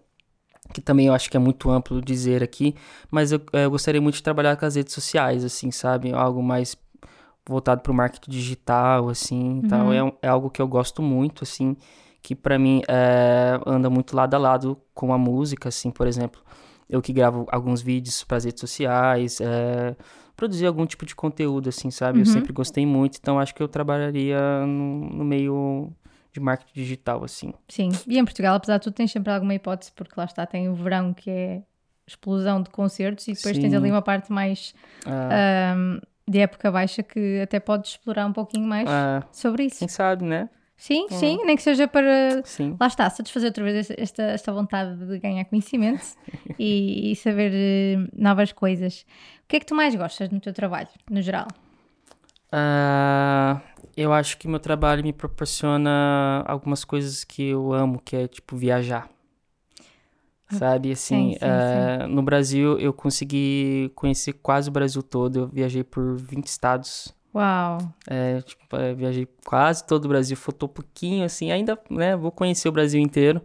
[0.75, 2.75] que também eu acho que é muito amplo dizer aqui,
[3.09, 6.11] mas eu, é, eu gostaria muito de trabalhar com as redes sociais, assim, sabe?
[6.13, 6.75] Algo mais
[7.47, 9.87] voltado para o marketing digital, assim, e tal.
[9.87, 9.93] Uhum.
[9.93, 11.77] É, é algo que eu gosto muito, assim,
[12.21, 16.41] que para mim é, anda muito lado a lado com a música, assim, por exemplo.
[16.89, 19.95] Eu que gravo alguns vídeos para as redes sociais, é,
[20.35, 22.19] produzir algum tipo de conteúdo, assim, sabe?
[22.19, 22.33] Eu Uhum.
[22.33, 25.89] sempre gostei muito, então acho que eu trabalharia no, no meio
[26.35, 27.53] de marketing digital, assim.
[27.67, 27.89] sim.
[28.07, 30.75] E em Portugal, apesar de tudo, tens sempre alguma hipótese, porque lá está, tem o
[30.75, 31.63] verão que é
[32.05, 33.77] explosão de concertos e depois tens Sim.
[33.77, 38.67] ali uma parte mais Ah, ahm, de época baixa que até podes explorar um pouquinho
[38.67, 39.79] mais ah, sobre isso.
[39.79, 40.49] quem sabe, né?
[40.77, 42.75] Sim, sim, nem que seja para Sim.
[42.77, 46.05] lá está, satisfazer outra vez esta, esta vontade de ganhar conhecimento
[46.59, 49.05] e, e saber eh, novas coisas.
[49.45, 51.47] O que é que tu mais gostas no teu trabalho, no geral?
[52.51, 53.61] Ah,
[53.95, 58.55] eu acho que meu trabalho me proporciona algumas coisas que eu amo, que é tipo
[58.55, 59.09] viajar.
[60.49, 65.39] Sabe, assim, sim, sim, ah, no Brasil eu consegui conhecer quase o Brasil todo.
[65.39, 67.13] Eu viajei por 20 estados.
[67.33, 67.79] Uau!
[68.07, 72.69] É, tipo, é, viajei quase todo o Brasil, faltou pouquinho, assim, ainda, né, vou conhecer
[72.69, 73.41] o Brasil inteiro,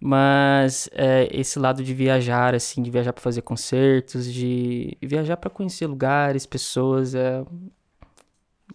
[0.00, 5.50] mas é, esse lado de viajar, assim, de viajar para fazer concertos, de viajar para
[5.50, 7.44] conhecer lugares, pessoas, é,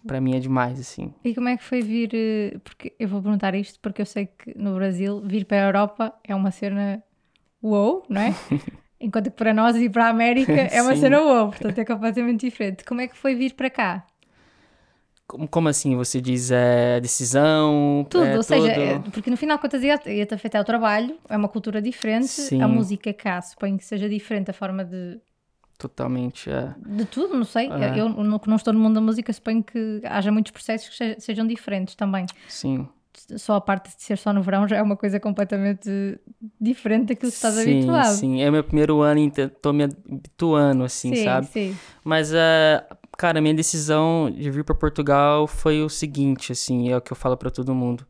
[0.06, 1.12] para mim é demais, assim.
[1.24, 2.10] E como é que foi vir?
[2.14, 5.66] eh, Porque eu vou perguntar isto porque eu sei que no Brasil vir para a
[5.66, 7.02] Europa é uma cena
[7.62, 8.34] uou, não é?
[9.00, 12.46] Enquanto que para nós ir para a América é uma cena uou, portanto é completamente
[12.46, 12.84] diferente.
[12.84, 14.06] Como é que foi vir para cá?
[15.26, 18.80] Como, como assim, você diz, é, decisão, Tudo, é, ou seja, tudo?
[18.80, 22.62] é- porque no final, ia- ia-te afetar o trabalho, é uma cultura diferente, Sim.
[22.62, 25.20] a música cá suponho que seja diferente, a forma de
[25.78, 26.74] Totalmente, é.
[26.86, 27.68] De tudo, não sei.
[27.70, 28.00] É.
[28.00, 30.96] Eu no- que não estou no mundo da música, suponho que haja muitos processos que
[30.96, 32.24] se- sejam diferentes também.
[32.48, 32.88] Sim.
[33.38, 35.88] Só a parte de ser só no verão já é uma coisa completamente
[36.60, 38.14] diferente daquilo que estás sim, habituado.
[38.16, 39.20] Sim, é meu primeiro ano,
[39.62, 41.46] tô me habituando, assim, sim, sabe?
[41.46, 41.76] sim.
[42.04, 42.86] Mas, é,
[43.16, 47.10] cara, a minha decisão de vir para Portugal foi o seguinte, assim, é o que
[47.10, 48.06] eu falo para todo mundo.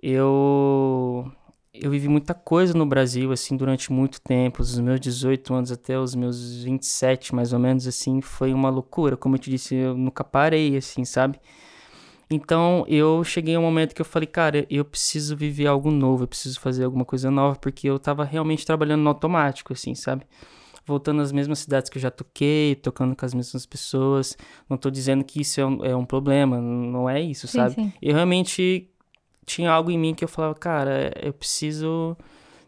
[0.00, 1.30] Eu
[1.74, 5.98] eu vivi muita coisa no Brasil, assim, durante muito tempo, dos meus 18 anos até
[5.98, 9.16] os meus 27, mais ou menos, assim, foi uma loucura.
[9.16, 11.40] Como eu te disse, eu nunca parei, assim, sabe?
[12.30, 16.24] Então, eu cheguei a um momento que eu falei, cara, eu preciso viver algo novo,
[16.24, 20.24] eu preciso fazer alguma coisa nova, porque eu tava realmente trabalhando no automático, assim, sabe?
[20.86, 24.36] Voltando às mesmas cidades que eu já toquei, tocando com as mesmas pessoas.
[24.68, 27.74] Não tô dizendo que isso é um, é um problema, não é isso, Sim, sabe?
[27.74, 27.92] sim.
[28.00, 28.90] Eu realmente
[29.44, 32.16] tinha algo em mim que eu falava, cara, eu preciso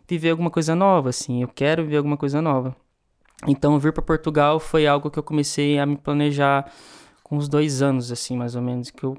[0.08, 2.74] viver alguma coisa nova, assim, eu quero viver alguma coisa nova.
[3.46, 6.70] Então, vir para Portugal foi algo que eu comecei a me planejar
[7.22, 9.16] com uns dois anos, assim, mais ou menos, que eu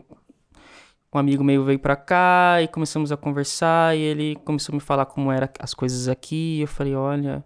[1.14, 4.80] um amigo meu veio pra cá e começamos a conversar e ele começou a me
[4.80, 7.44] falar como eram as coisas aqui e eu falei, olha,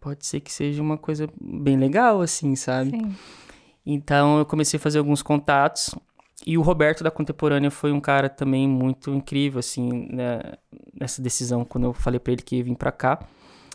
[0.00, 2.90] pode ser que seja uma coisa bem legal, assim, sabe?
[2.90, 3.14] Sim.
[3.86, 5.94] Então eu comecei a fazer alguns contatos
[6.46, 10.40] e o Roberto da Contemporânea foi um cara também muito incrível, assim, né,
[10.98, 13.18] nessa decisão, quando eu falei pra ele que ia vir pra cá.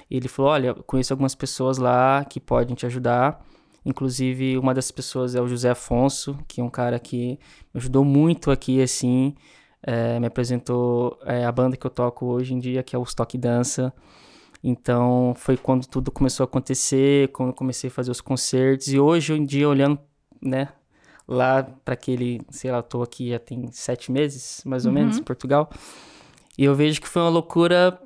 [0.10, 3.46] Ele falou, olha, conheço algumas pessoas lá que podem te ajudar.
[3.86, 7.40] Inclusive, uma das pessoas é o José Afonso, que é um cara que
[7.74, 9.36] me ajudou muito aqui, assim.
[9.82, 13.04] é, me apresentou é, a banda que eu toco hoje em dia, que é o
[13.04, 13.94] Stock Dança.
[14.64, 18.88] Então, foi quando tudo começou a acontecer, quando comecei a fazer os concertos.
[18.90, 20.00] E hoje em dia, olhando,
[20.42, 20.70] né,
[21.28, 25.18] lá para aquele, sei lá, eu tô aqui já tem sete meses, mais ou menos,
[25.18, 25.70] em Portugal.
[26.58, 28.00] E eu vejo que foi uma loucura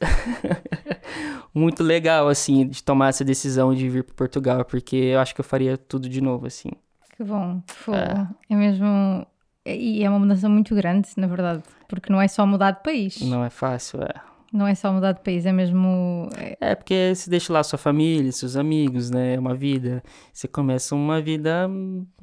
[1.54, 5.40] muito legal, assim, de tomar essa decisão de vir para Portugal, porque eu acho que
[5.40, 6.70] eu faria tudo de novo, assim.
[7.16, 7.62] Que bom.
[7.66, 7.96] Fogo.
[7.96, 8.56] É.
[8.56, 9.26] mesmo.
[9.64, 11.62] E é uma mudança muito grande, na verdade.
[11.88, 13.20] Porque não é só mudar de país.
[13.20, 14.33] Não é fácil, é.
[14.68, 16.28] É só mudar de país, é mesmo.
[16.36, 19.36] é- É, porque você deixa lá sua família, seus amigos, né?
[19.38, 20.02] Uma vida.
[20.32, 21.68] Você começa uma vida,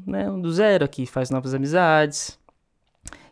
[0.07, 2.39] né, do zero aqui, faz novas amizades,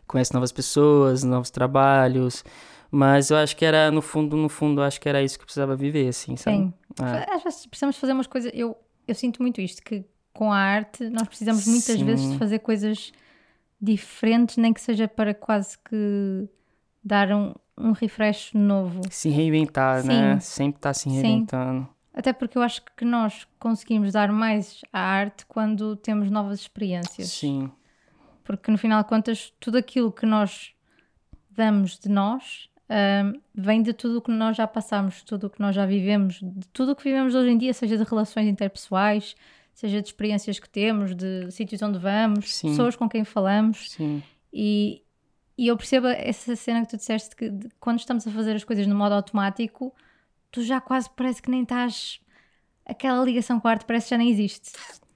[0.06, 2.44] conhece novas pessoas, novos trabalhos.
[2.90, 5.46] Mas eu acho que era, no fundo, no fundo, acho que era isso que eu
[5.46, 6.56] precisava viver, assim, sabe?
[6.56, 6.74] Sim.
[7.00, 7.34] É.
[7.36, 8.50] Às vezes precisamos fazer umas coisas.
[8.54, 12.04] Eu, eu sinto muito isto, que com a arte nós precisamos muitas Sim.
[12.04, 13.12] vezes de fazer coisas
[13.80, 16.48] diferentes, nem que seja para quase que
[17.02, 19.00] dar um, um refresh novo.
[19.10, 20.38] Se reinventar, né?
[20.40, 21.20] Sempre tá se Sim.
[21.20, 21.88] reinventando.
[22.12, 27.28] Até porque eu acho que nós conseguimos dar mais à arte quando temos novas experiências.
[27.28, 27.70] Sim,
[28.44, 30.72] Porque no final de contas, tudo aquilo que nós
[31.50, 35.60] damos de nós hum, vem de tudo o que nós já passamos, tudo o que
[35.60, 39.36] nós já vivemos, de tudo o que vivemos hoje em dia, seja de relações interpessoais,
[39.72, 42.70] seja de experiências que temos, de sítios onde vamos, Sim.
[42.70, 43.92] pessoas com quem falamos.
[43.92, 44.22] sim.
[44.52, 45.02] E,
[45.62, 48.64] e eu percebo essa cena que tu disseste que de- quando estamos a fazer as
[48.64, 49.94] coisas no modo automático,
[50.50, 52.20] tu já quase parece que nem estás.
[52.86, 54.70] Aquela ligação com a arte parece que já nem existe.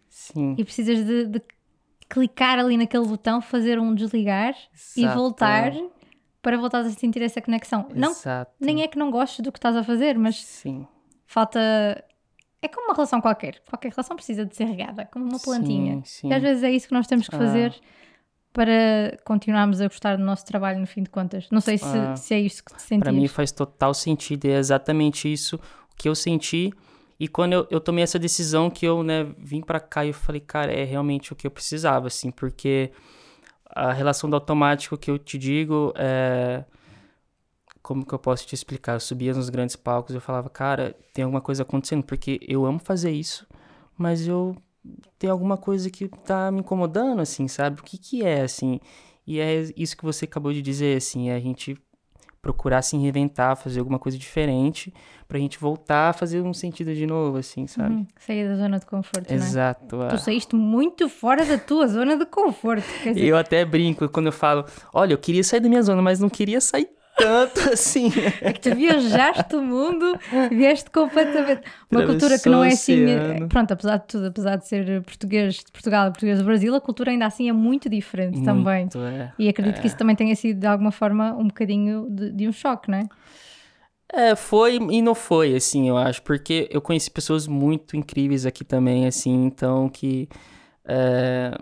[0.08, 0.54] Sim.
[0.58, 1.42] E precisas de, de
[2.08, 4.54] clicar ali naquele botão, fazer um desligar
[4.96, 5.18] e Exato.
[5.18, 5.72] voltar
[6.42, 7.88] para voltar a sentir essa conexão.
[7.94, 8.52] Não, Exato.
[8.60, 10.86] nem é que não gostes do que estás a fazer, mas Sim.
[11.26, 11.58] falta.
[12.60, 13.60] É como uma relação qualquer.
[13.68, 15.94] Qualquer relação precisa de ser regada, como uma plantinha.
[15.96, 16.28] Sim, sim.
[16.28, 17.38] E às vezes é isso que nós temos que Ah.
[18.54, 21.46] Para continuarmos a gostar do nosso trabalho no fim de contas.
[21.50, 22.16] Não sei se, Ah.
[22.16, 23.02] se é isso que te sentias.
[23.02, 25.58] Pra mim faz total sentido, é exatamente isso
[25.98, 26.72] que eu senti.
[27.18, 30.14] E quando eu, eu tomei essa decisão que eu, né, vim pra cá e eu
[30.14, 32.92] falei, cara, é realmente o que eu precisava, assim, porque
[33.68, 36.64] a relação do automático que eu te digo é.
[37.82, 38.94] Como que eu posso te explicar?
[38.94, 42.64] Eu subia nos grandes palcos e eu falava, cara, tem alguma coisa acontecendo, porque eu
[42.64, 43.46] amo fazer isso,
[43.98, 44.56] mas eu
[45.18, 47.80] tem alguma coisa que tá me incomodando, assim, sabe?
[47.80, 48.80] O que que é, assim?
[49.26, 51.76] E é isso que você acabou de dizer, assim, é a gente
[52.42, 54.92] procurar se reinventar, fazer alguma coisa diferente,
[55.26, 57.94] pra gente voltar a fazer um sentido de novo, assim, sabe?
[57.94, 59.48] Uhum, sair da zona de conforto, não é?
[59.48, 60.02] Exato.
[60.02, 60.08] é.
[60.08, 62.84] Tu saíste muito fora da tua zona de conforto.
[63.02, 66.20] Dizer, Eu até brinco quando eu falo, olha, eu queria sair da minha zona, mas
[66.20, 68.12] não queria sair tanto assim.
[68.40, 70.18] É que tu viajaste o mundo,
[70.50, 71.62] vieste completamente.
[71.90, 73.04] Uma cultura que não é assim.
[73.04, 73.48] oceano.
[73.48, 76.80] Pronto, apesar de tudo, apesar de ser português de Portugal e português do Brasil, a
[76.80, 78.82] cultura ainda assim é muito diferente também.
[78.82, 79.32] Muito, é.
[79.38, 82.52] E acredito que isso também tenha sido de alguma forma um bocadinho de, de um
[82.52, 83.08] choque, não é?
[84.12, 88.62] É, foi e não foi, assim, eu acho, porque eu conheci pessoas muito incríveis aqui
[88.62, 90.28] também, assim, então que
[90.86, 91.56] é,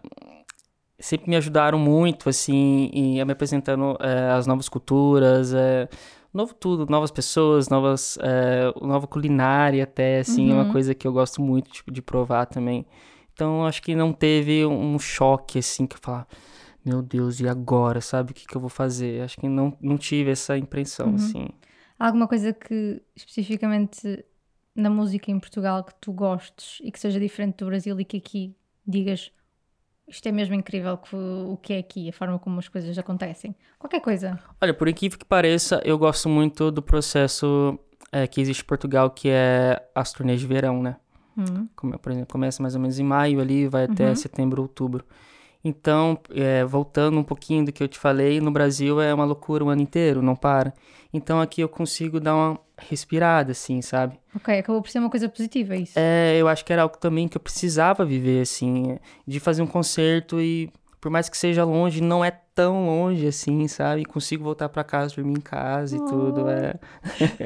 [1.02, 5.88] sempre me ajudaram muito, assim, e me apresentando é, as novas culturas, é,
[6.32, 10.72] novo tudo, novas pessoas, novas, é, nova culinária até, assim, é uma Uhum.
[10.72, 12.86] coisa que eu gosto muito, tipo, de provar também.
[13.34, 16.26] Então, acho que não teve um choque, assim, que eu falar,
[16.84, 18.32] meu Deus, e agora, sabe?
[18.32, 19.22] O que que eu vou fazer?
[19.22, 21.14] Acho que não, não tive essa impressão, Uhum.
[21.16, 21.48] assim.
[21.98, 24.24] Há alguma coisa que, especificamente
[24.74, 28.16] na música em Portugal, que tu gostes e que seja diferente do Brasil e que
[28.16, 28.54] aqui
[28.86, 29.30] digas
[30.08, 33.54] isto é mesmo incrível que, o que é aqui, a forma como as coisas acontecem?
[33.78, 34.38] Qualquer coisa.
[34.60, 37.78] Olha, por incrível que pareça, eu gosto muito do processo
[38.10, 40.96] é, que existe em Portugal, que é as turnês de verão, né?
[41.36, 41.66] Hum.
[41.74, 44.14] Como, por exemplo, começa mais ou menos em maio ali, vai até Uhum.
[44.14, 45.04] setembro, outubro.
[45.64, 49.64] Então, é, voltando um pouquinho do que eu te falei, no Brasil é uma loucura
[49.64, 50.74] o ano inteiro, não para.
[51.14, 54.18] Então aqui eu consigo dar uma respirada, assim, sabe?
[54.34, 55.92] Ok, acabou por ser uma coisa positiva isso.
[55.96, 59.66] É, eu acho que era algo também que eu precisava viver, assim, de fazer um
[59.66, 64.04] concerto e, por mais que seja longe, não é tão longe assim, sabe?
[64.04, 66.74] Consigo voltar pra casa, dormir em casa e tudo, é.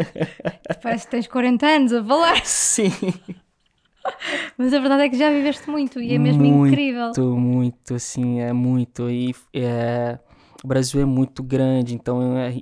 [0.82, 2.90] Parece que tens 40 anos a falar, Sim.
[4.56, 6.72] mas a verdade é que já viveste muito e é mesmo Muito.
[6.72, 7.06] incrível.
[7.06, 9.10] Muito, muito, assim, é muito.
[9.10, 10.18] E é,
[10.62, 12.60] o Brasil é muito grande, então eu é,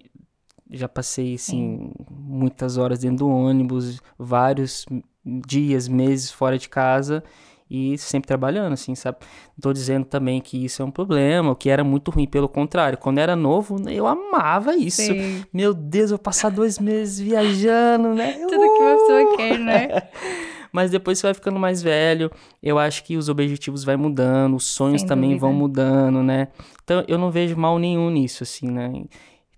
[0.74, 4.84] já passei, assim, muitas horas dentro do ônibus, vários
[5.24, 7.22] dias, meses fora de casa
[7.70, 9.18] e sempre trabalhando, assim, sabe?
[9.56, 12.48] Não tô dizendo também que isso é um problema, o que era muito ruim, pelo
[12.48, 12.98] contrário.
[12.98, 15.02] Quando era novo, eu amava isso.
[15.02, 15.44] Sim.
[15.52, 18.32] Meu Deus, eu vou passar dois meses viajando, né?
[18.32, 20.10] Tudo que uma pessoa quer, não é?
[20.70, 24.64] Mas depois você vai ficando mais velho, eu acho que os objetivos vai mudando, os
[24.66, 25.84] sonhos Sem também vão dúvida.
[25.84, 26.48] mudando, né?
[26.82, 29.04] Então eu não vejo mal nenhum nisso, assim, né?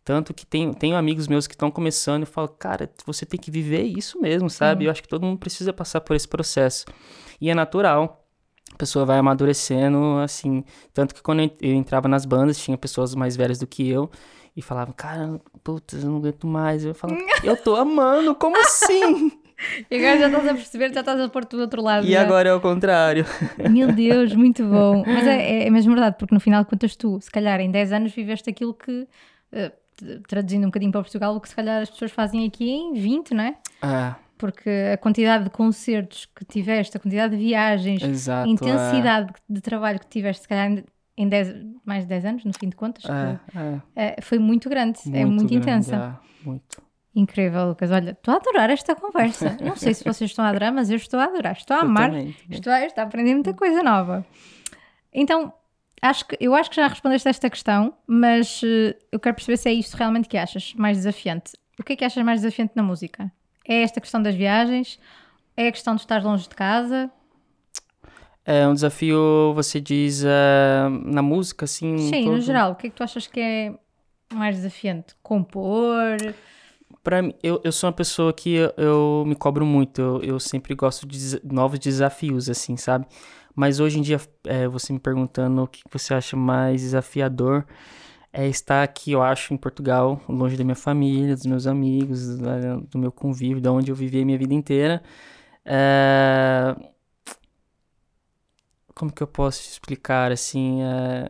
[0.06, 3.50] Tanto que tenho, tenho amigos meus que estão começando e falo, cara, você tem que
[3.50, 4.84] viver isso mesmo, sabe?
[4.84, 6.84] Eu acho que todo mundo precisa passar por esse processo.
[7.40, 8.24] E é natural.
[8.72, 10.62] A pessoa vai amadurecendo, assim.
[10.94, 13.88] Tanto que quando eu en- eu entrava nas bandas, tinha pessoas mais velhas do que
[13.90, 14.08] eu.
[14.56, 16.84] E falavam, cara, putz, eu não aguento mais.
[16.84, 19.32] Eu falava, eu tô amando, como assim?
[19.90, 22.06] E agora já estás a perceber, já estás a pôr tudo do outro lado.
[22.06, 22.20] e já.
[22.20, 23.24] agora é o contrário.
[23.70, 25.02] Meu Deus, muito bom.
[25.06, 27.70] Mas é, é, é mesmo verdade, porque no final de contas tu, se calhar em
[27.70, 29.08] 10 anos viveste aquilo que,
[29.50, 29.72] t-
[30.28, 33.32] traduzindo um bocadinho para Portugal, o que se calhar as pessoas fazem aqui em 20,
[33.34, 33.56] não é?
[33.82, 38.46] Ah, Porque a quantidade de concertos que tiveste, a quantidade de viagens, exato.
[38.46, 40.84] a intensidade de trabalho que tiveste, se calhar em-
[41.16, 41.54] em 10,
[41.84, 44.98] mais de 10 anos, no fim de contas, É, que, é, eh, foi muito grande,
[45.14, 45.56] é muito grande,
[45.88, 46.18] intensa.
[46.22, 46.82] é, muito.
[47.14, 47.90] Incrível, Lucas.
[47.90, 49.56] Olha, estou a adorar esta conversa.
[49.62, 52.10] Não sei se vocês estão a adorar, mas eu estou a adorar, estou a amar
[52.10, 52.36] também, também.
[52.50, 54.26] Estou a, estou a aprender muita coisa nova.
[55.12, 55.50] Então,
[56.02, 59.56] acho que, eu acho que já respondeste a esta questão, mas eh, eu quero perceber
[59.56, 61.52] se é isto realmente que achas mais desafiante.
[61.78, 63.30] O que é que achas mais desafiante na música?
[63.66, 64.98] É esta questão das viagens?
[65.56, 67.10] É a questão de estar longe de casa?
[68.44, 71.98] É um desafio, você diz, é, na música, assim?
[71.98, 72.40] Sim, no todo?
[72.40, 73.74] geral, o que é que tu achas que é
[74.32, 75.16] mais desafiante?
[75.22, 76.16] Compor?
[77.02, 80.00] Pra mim, eu, eu sou uma pessoa que eu, eu me cobro muito.
[80.00, 83.06] Eu, eu sempre gosto de novos desafios, assim, sabe?
[83.56, 87.66] Mas hoje em dia, é, você me perguntando o que você acha mais desafiador,
[88.32, 92.38] é estar aqui, eu acho, em Portugal, longe da minha família, dos meus amigos,
[92.90, 95.02] do meu convívio, da onde eu vivi a minha vida inteira.
[95.64, 96.76] É,
[98.94, 100.82] Como que eu posso te explicar, assim?
[100.82, 101.28] é,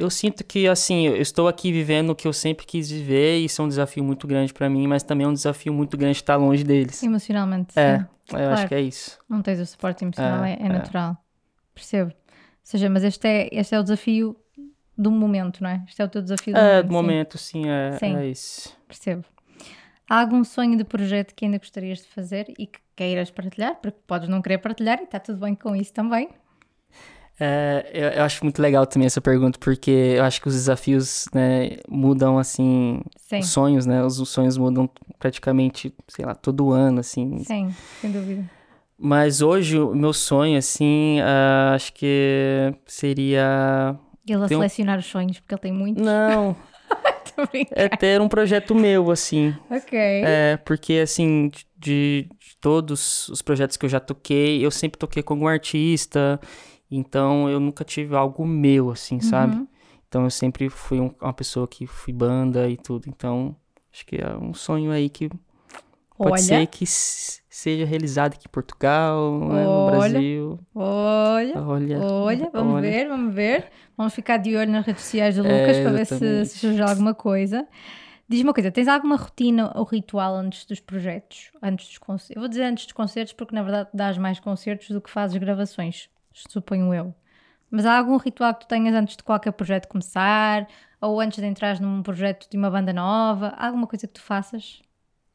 [0.00, 3.44] Eu sinto que, assim, eu estou aqui vivendo o que eu sempre quis viver e
[3.44, 6.16] isso é um desafio muito grande pra mim, mas também é um desafio muito grande
[6.16, 7.02] estar longe deles.
[7.02, 8.04] Emocionalmente, É, sim.
[8.04, 8.52] eu claro.
[8.54, 9.18] acho que é isso.
[9.28, 10.68] Não tens o suporte emocional, é, É, é é.
[10.68, 11.16] natural.
[11.74, 12.10] Percebo.
[12.12, 12.16] Ou
[12.62, 14.36] seja, mas este é, este é o desafio
[14.96, 15.82] do momento, não é?
[15.88, 16.84] Este é o teu desafio do É, momento.
[16.84, 16.92] do sim.
[16.94, 18.16] momento, sim, é, Sim.
[18.16, 18.76] é isso.
[18.86, 19.24] Percebo.
[20.08, 23.76] Há algum sonho de projeto que ainda gostarias de fazer e que queiras partilhar?
[23.80, 26.28] Porque podes não querer partilhar e está tudo bem com isso também.
[27.40, 31.24] É, eu, eu acho muito legal também essa pergunta, porque eu acho que os desafios,
[31.34, 36.70] né, mudam, assim, Sim, os sonhos, né, os, os sonhos mudam praticamente, sei lá, todo
[36.70, 37.42] ano, assim.
[37.44, 38.44] sim, sem dúvida.
[38.98, 43.96] Mas hoje, o meu sonho, assim, ah, acho que seria...
[44.28, 46.04] Ele a um- selecionar os sonhos, porque ele tem muitos.
[46.04, 46.54] Não,
[47.72, 49.98] é ter um projeto meu, assim, Ok.
[49.98, 55.22] É, porque assim, de, de todos os projetos que eu já toquei, eu sempre toquei
[55.22, 56.38] com algum artista,
[56.90, 59.56] então eu nunca tive algo meu, assim, sabe?
[59.56, 59.66] Uhum.
[60.08, 63.54] Então eu sempre fui um- uma pessoa que fui banda e tudo, então
[63.92, 65.30] acho que é um sonho aí que
[66.18, 69.84] pode Olha, ser que seja realizado aqui em Portugal, né, no.
[69.86, 70.58] Brasil.
[70.74, 72.82] olha, Olha, olha, vamos olha.
[72.82, 73.64] ver, vamos ver.
[73.96, 76.82] Vamos ficar de olho nas redes sociais do É, Lucas para ver se, se surge
[76.82, 77.66] alguma coisa.
[78.28, 81.50] Diz-me uma coisa, tens alguma rotina ou ritual antes dos projetos?
[81.62, 82.36] Antes dos concertos?
[82.36, 85.36] Eu vou dizer antes dos concertos porque na verdade dás mais concertos do que fazes
[85.36, 87.14] gravações, suponho eu.
[87.70, 90.66] Mas há algum ritual que tu tenhas antes de qualquer projeto começar?
[91.00, 93.54] Ou antes de entrar num projeto de uma banda nova?
[93.56, 94.82] Há alguma coisa que tu faças?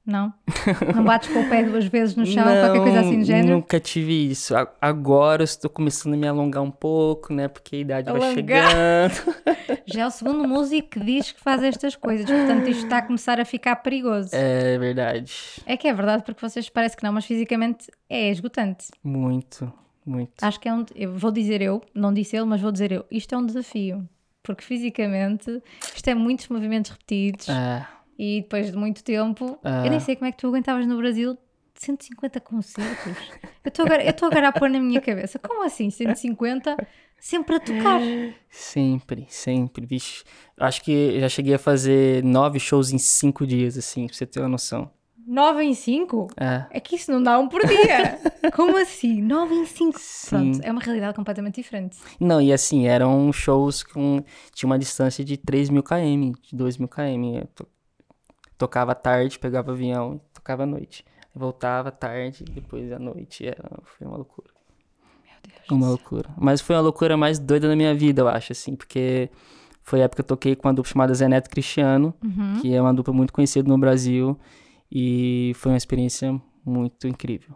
[0.05, 0.31] Não?
[0.95, 3.55] Não bates com o pé duas vezes no chão, qualquer coisa assim do género?
[3.55, 4.53] Nunca tive isso.
[4.79, 7.47] Agora estou começando a me alongar um pouco, né?
[7.47, 8.35] Porque a idade vai Alongar.
[8.35, 9.35] chegando.
[9.87, 13.01] Já é o segundo músico que diz que faz estas coisas, portanto isto está a
[13.01, 14.29] começar a ficar perigoso.
[14.35, 15.33] É, É verdade.
[15.79, 18.89] que é verdade, porque vocês parece que não, mas fisicamente é esgotante.
[19.03, 19.73] Muito,
[20.05, 20.43] muito.
[20.43, 20.85] Acho que é um.
[20.95, 23.05] Eu vou dizer eu, não disse ele, mas vou dizer eu.
[23.09, 24.07] Isto é um desafio.
[24.43, 25.61] Porque fisicamente
[25.95, 29.57] isto é muitos movimentos repetidos Ah, e depois de muito tempo.
[29.63, 29.83] Ah.
[29.83, 31.35] Eu nem sei como é que tu aguentavas no Brasil
[31.73, 33.17] 150 concertos.
[33.63, 35.39] Eu estou agora, eu agora a pôr na minha cabeça.
[35.39, 35.89] Como assim?
[35.89, 36.77] 150
[37.19, 37.99] sempre a tocar.
[38.49, 39.85] sempre, sempre.
[39.85, 40.23] Vixe.
[40.57, 44.39] Acho que já cheguei a fazer nove shows em cinco dias, assim, pra você ter
[44.39, 44.91] uma noção.
[45.27, 46.27] 9 em 5?
[46.37, 46.65] É.
[46.69, 48.19] É que isso não dá um por dia.
[48.55, 49.21] Como assim?
[49.21, 49.99] 9 em 5.
[49.99, 50.27] Sim.
[50.29, 51.97] Pronto, é uma realidade completamente diferente.
[52.19, 54.23] Não, e assim, eram shows com.
[54.53, 57.45] Tinha uma distância de 3 mil km, de 2 mil km.
[57.55, 57.67] To-
[58.57, 61.03] tocava tarde, pegava avião tocava à noite.
[61.33, 63.45] Voltava tarde, depois à noite.
[63.47, 64.49] Era, foi uma loucura.
[65.25, 65.71] Meu Deus.
[65.71, 66.29] Uma loucura.
[66.37, 69.29] Mas foi a loucura mais doida da minha vida, eu acho, assim, porque
[69.81, 72.59] foi a época que eu toquei com uma dupla chamada Zé Neto Cristiano, Uhum.
[72.61, 74.39] que é uma dupla muito conhecida no Brasil,
[74.91, 77.55] e foi uma experiência muito incrível.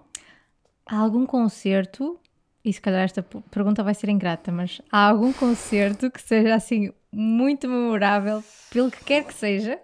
[0.85, 2.19] Há algum concerto,
[2.65, 6.91] e se calhar esta pergunta vai ser ingrata, mas há algum concerto que seja assim
[7.11, 9.79] muito memorável, pelo que quer que seja?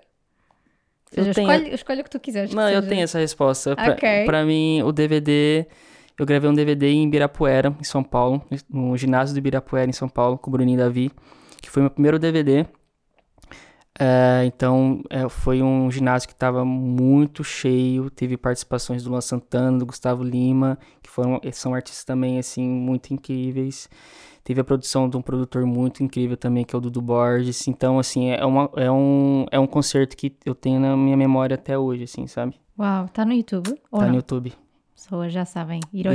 [1.16, 2.54] Eu seja, tenho- escolhe, escolhe o que tu quiseres.
[2.54, 3.76] Não, eu tenho essa resposta.
[3.76, 4.26] Pra, Ok.
[4.26, 5.66] pra mim, o DVD.
[6.18, 10.08] Eu gravei um DVD em Ibirapuera, em São Paulo, no ginásio do Ibirapuera, em São
[10.10, 11.12] Paulo, com o Bruninho Davi,
[11.62, 12.66] que foi meu primeiro DVD.
[13.98, 19.78] É, então, é, foi um ginásio que estava muito cheio, teve participações do Luan Santana,
[19.78, 23.90] do Gustavo Lima, que foram, são artistas também, assim, muito incríveis.
[24.44, 27.68] Teve a produção de um produtor muito incrível também, que é o Dudu Borges.
[27.68, 31.56] Então, assim, é, uma, é, um, é um concerto que eu tenho na minha memória
[31.56, 32.54] até hoje, assim, sabe?
[32.78, 33.70] Uau, está no YouTube?
[33.92, 34.12] Ou Tá não?
[34.12, 34.54] no YouTube.
[34.94, 35.80] Pessoas já sabem.
[35.92, 36.14] Ir ao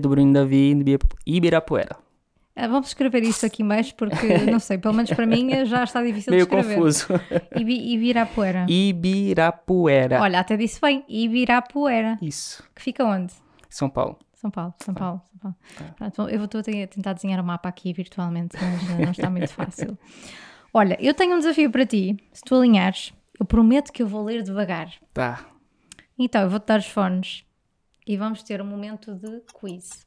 [0.00, 0.76] do Bruno Davi
[1.26, 2.03] Ibirapuera.
[2.56, 6.02] Ah, Vamos escrever isso aqui mais porque, não sei, pelo menos para mim já está
[6.02, 6.76] difícil Meio de escrever.
[6.76, 7.06] confuso.
[7.56, 8.66] Ibi, Ibirapuera.
[8.68, 10.20] Ibirapuera.
[10.20, 11.04] Olha, até disse bem.
[11.08, 12.16] Ibirapuera.
[12.22, 12.62] Isso.
[12.74, 13.32] Que fica onde?
[13.68, 14.18] São Paulo.
[14.34, 15.56] São Paulo, São Paulo, São Paulo.
[15.80, 15.84] É.
[15.94, 19.98] Pronto, eu vou tentar desenhar o mapa aqui virtualmente, mas não está muito fácil.
[20.72, 22.16] Olha, eu tenho um desafio para ti.
[22.32, 24.92] Se tu alinhares, eu prometo que eu vou ler devagar.
[25.14, 25.46] Tá.
[26.18, 27.44] Então, eu vou-te dar os fones
[28.06, 30.06] e vamos ter um momento de quiz.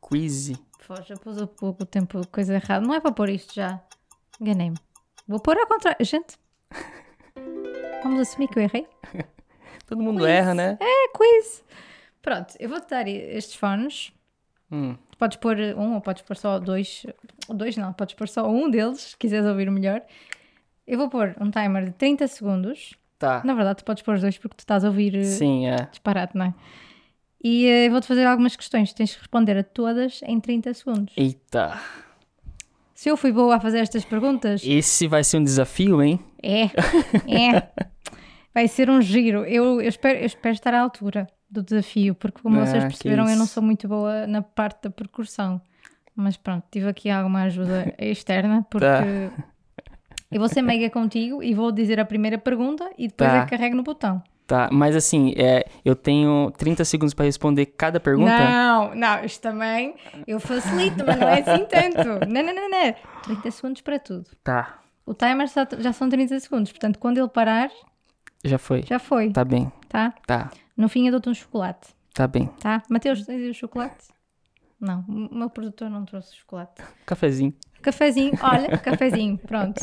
[0.00, 0.52] Quiz.
[0.86, 2.84] Pô, já pus o, o, o tempo, coisa errada.
[2.86, 3.80] Não é para pôr isto já.
[4.40, 4.76] Enganei-me.
[5.28, 6.04] Vou pôr ao contrário.
[6.04, 6.36] Gente,
[8.02, 8.86] vamos assumir que eu errei.
[9.86, 10.28] Todo mundo Quiz.
[10.28, 10.78] erra, né?
[10.80, 11.64] É quiz.
[12.22, 14.12] Pronto, eu vou-te dar estes fones.
[14.70, 14.96] Hum.
[15.18, 17.04] Podes pôr um ou podes pôr só dois.
[17.48, 20.02] Dois não, podes pôr só um deles, se quiseres ouvir melhor.
[20.86, 22.94] Eu vou pôr um timer de 30 segundos.
[23.18, 23.42] Tá.
[23.44, 25.76] Na verdade, tu podes pôr os dois porque tu estás a ouvir eh, Sim, é.
[25.90, 26.54] disparate, não é?
[27.42, 28.92] E eh, eu vou-te fazer algumas questões.
[28.92, 31.14] Tens que responder a todas em 30 segundos.
[31.16, 31.78] Eita.
[32.94, 36.20] Se eu fui boa a fazer estas perguntas, Esse vai ser um desafio, hein?
[36.42, 37.68] é, é.
[38.52, 39.44] Vai ser um giro.
[39.44, 43.28] Eu, eu, espero, eu espero estar à altura do desafio, porque como Ah, vocês perceberam,
[43.28, 45.60] eu não sou muito boa na parte da percussão.
[46.14, 49.44] Mas pronto, tive aqui alguma ajuda externa, porque Tá.
[50.30, 53.36] eu vou ser meiga contigo e vou dizer a primeira pergunta e depois Tá.
[53.38, 54.22] é que carrego no botão.
[54.50, 54.68] Tá.
[54.72, 58.36] Mas assim, é, eu tenho 30 segundos pra responder cada pergunta?
[58.36, 59.94] Não, não, isto também
[60.26, 62.26] eu facilito, mas não é assim tanto.
[62.28, 62.94] Não, não, não, não.
[63.22, 64.28] 30 segundos para tudo.
[64.42, 64.80] Tá.
[65.06, 67.70] O timer só- já são 30 segundos, portanto, quando ele parar,
[68.44, 68.82] Já foi.
[68.82, 69.70] já foi, Tá bem.
[69.88, 70.12] tá?
[70.26, 70.50] Tá.
[70.76, 72.46] No fim eu dou-te um chocolate, Tá bem.
[72.60, 72.82] tá?
[72.90, 74.08] Mateus, tens aí o chocolate?
[74.80, 76.82] Não, o meu produtor não trouxe chocolate.
[77.06, 77.54] Cafezinho.
[77.82, 79.80] Cafezinho, olha, cafezinho, pronto.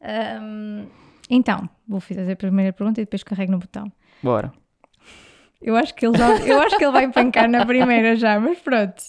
[0.00, 0.86] Ahm,
[1.30, 3.90] então, vou fazer a primeira pergunta e depois carrego no botão.
[4.22, 4.52] Bora.
[5.62, 8.58] Eu acho que ele, já, eu acho que ele vai pancar na primeira já, mas
[8.58, 9.02] pronto.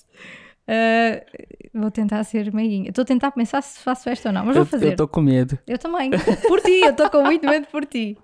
[0.67, 1.23] Ah,
[1.73, 2.89] vou tentar ser meiguinha.
[2.89, 4.91] Estou a tentar pensar se faço esta ou não, mas vou Eu, fazer.
[4.91, 5.57] eu tô com medo.
[5.67, 6.11] Eu também.
[6.47, 8.17] Por ti, eu estou com muito medo por ti.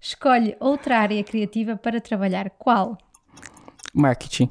[0.00, 2.50] Escolhe outra área criativa para trabalhar.
[2.50, 2.96] Qual?
[3.92, 4.48] Marketing.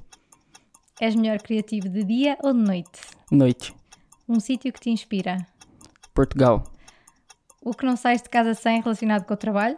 [1.01, 2.99] És melhor criativo de dia ou de noite?
[3.31, 3.73] Noite.
[4.27, 5.37] Um sítio que te inspira?
[6.13, 6.63] Portugal.
[7.61, 9.77] O que não sais de casa sem relacionado com o trabalho?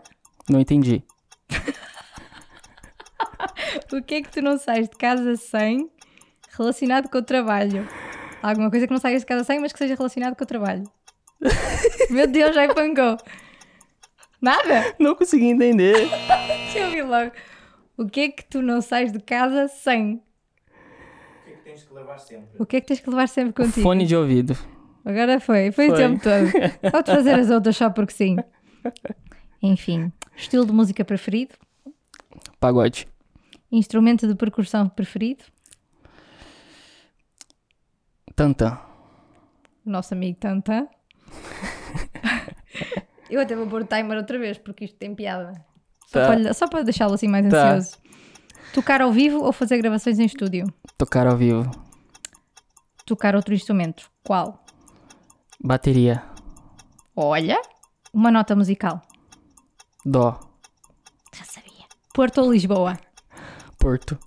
[0.49, 1.03] Não entendi.
[3.93, 5.89] O que é que tu não sais de casa sem
[6.57, 7.87] relacionado com o trabalho?
[8.41, 10.83] Alguma coisa que não saias de casa sem, mas que seja relacionado com o trabalho.
[12.09, 13.17] Meu Deus, já pancou.
[14.41, 14.95] Nada?
[14.99, 15.93] Não consegui entender.
[16.47, 17.31] Deixa eu ouvir logo.
[17.97, 20.21] O que é que tu não sais de casa sem?
[21.43, 22.49] O que é que tens que levar sempre?
[22.59, 23.81] O que é que tens que levar sempre contigo?
[23.81, 24.57] Fone de ouvido.
[25.03, 25.97] Agora foi, foi, o Foi.
[25.97, 26.51] tempo todo.
[26.91, 28.35] Pode fazer as outras só porque sim.
[29.61, 31.53] Enfim, estilo de música preferido,
[32.59, 33.07] Pagode.
[33.71, 35.43] instrumento de percussão preferido,
[38.35, 38.79] Tantã.
[39.85, 40.87] o nosso amigo Tantan.
[43.29, 45.53] Eu até vou pôr o timer outra vez porque isto tem piada.
[46.07, 46.25] Só Tá.
[46.27, 47.73] para, lhe- só para deixá-lo assim mais Tá.
[47.75, 47.97] ansioso.
[48.73, 50.65] Tocar ao vivo ou fazer gravações em estúdio?
[50.97, 51.69] Tocar ao vivo.
[53.05, 54.09] Tocar outro instrumento.
[54.23, 54.60] Qual?
[55.63, 56.23] Bateria.
[57.15, 57.61] Olha,
[58.13, 59.01] uma nota musical.
[60.05, 60.39] Dó.
[61.33, 61.85] Já sabia.
[62.13, 62.97] Porto ou Lisboa?
[63.77, 64.17] Porto.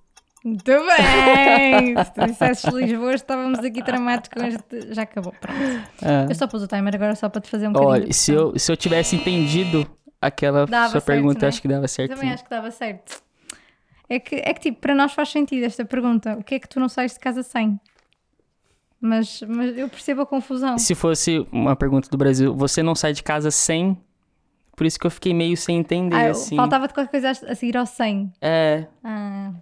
[0.44, 1.96] Muito bem!
[2.04, 4.94] Se tu dissesses Lisboa, estávamos aqui tramados com este.
[4.94, 5.58] Já acabou, pronto.
[6.02, 6.26] É.
[6.30, 8.04] Eu só pus o timer agora só para te fazer um bocadinho.
[8.04, 9.86] Olha, se eu, se eu tivesse entendido
[10.20, 11.48] aquela Dava sua certo, pergunta, né?
[11.48, 12.14] acho que dava certo.
[12.14, 13.22] Também acho que dava certo.
[14.08, 16.36] É que, é que, tipo, para nós faz sentido esta pergunta.
[16.38, 17.80] O que é que tu não sais de casa sem?
[19.06, 20.78] Mas, mas eu percebo a confusão.
[20.78, 23.98] Se fosse uma pergunta do Brasil, você não sai de casa sem.
[24.74, 26.56] Por isso que eu fiquei meio sem entender, Ah, assim.
[26.56, 28.32] Faltava-te qualquer coisa a seguir ao 100.
[28.40, 28.86] É.
[29.04, 29.52] Ah.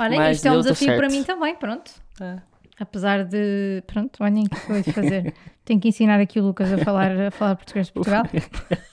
[0.00, 1.90] Olha, Mas isto é um desafio para mim também, pronto.
[2.20, 2.36] É.
[2.78, 3.82] Apesar de.
[3.88, 5.34] Pronto, olhem o que eu vou de fazer.
[5.64, 8.22] Tenho que ensinar aqui o Lucas a falar, a falar português de Portugal.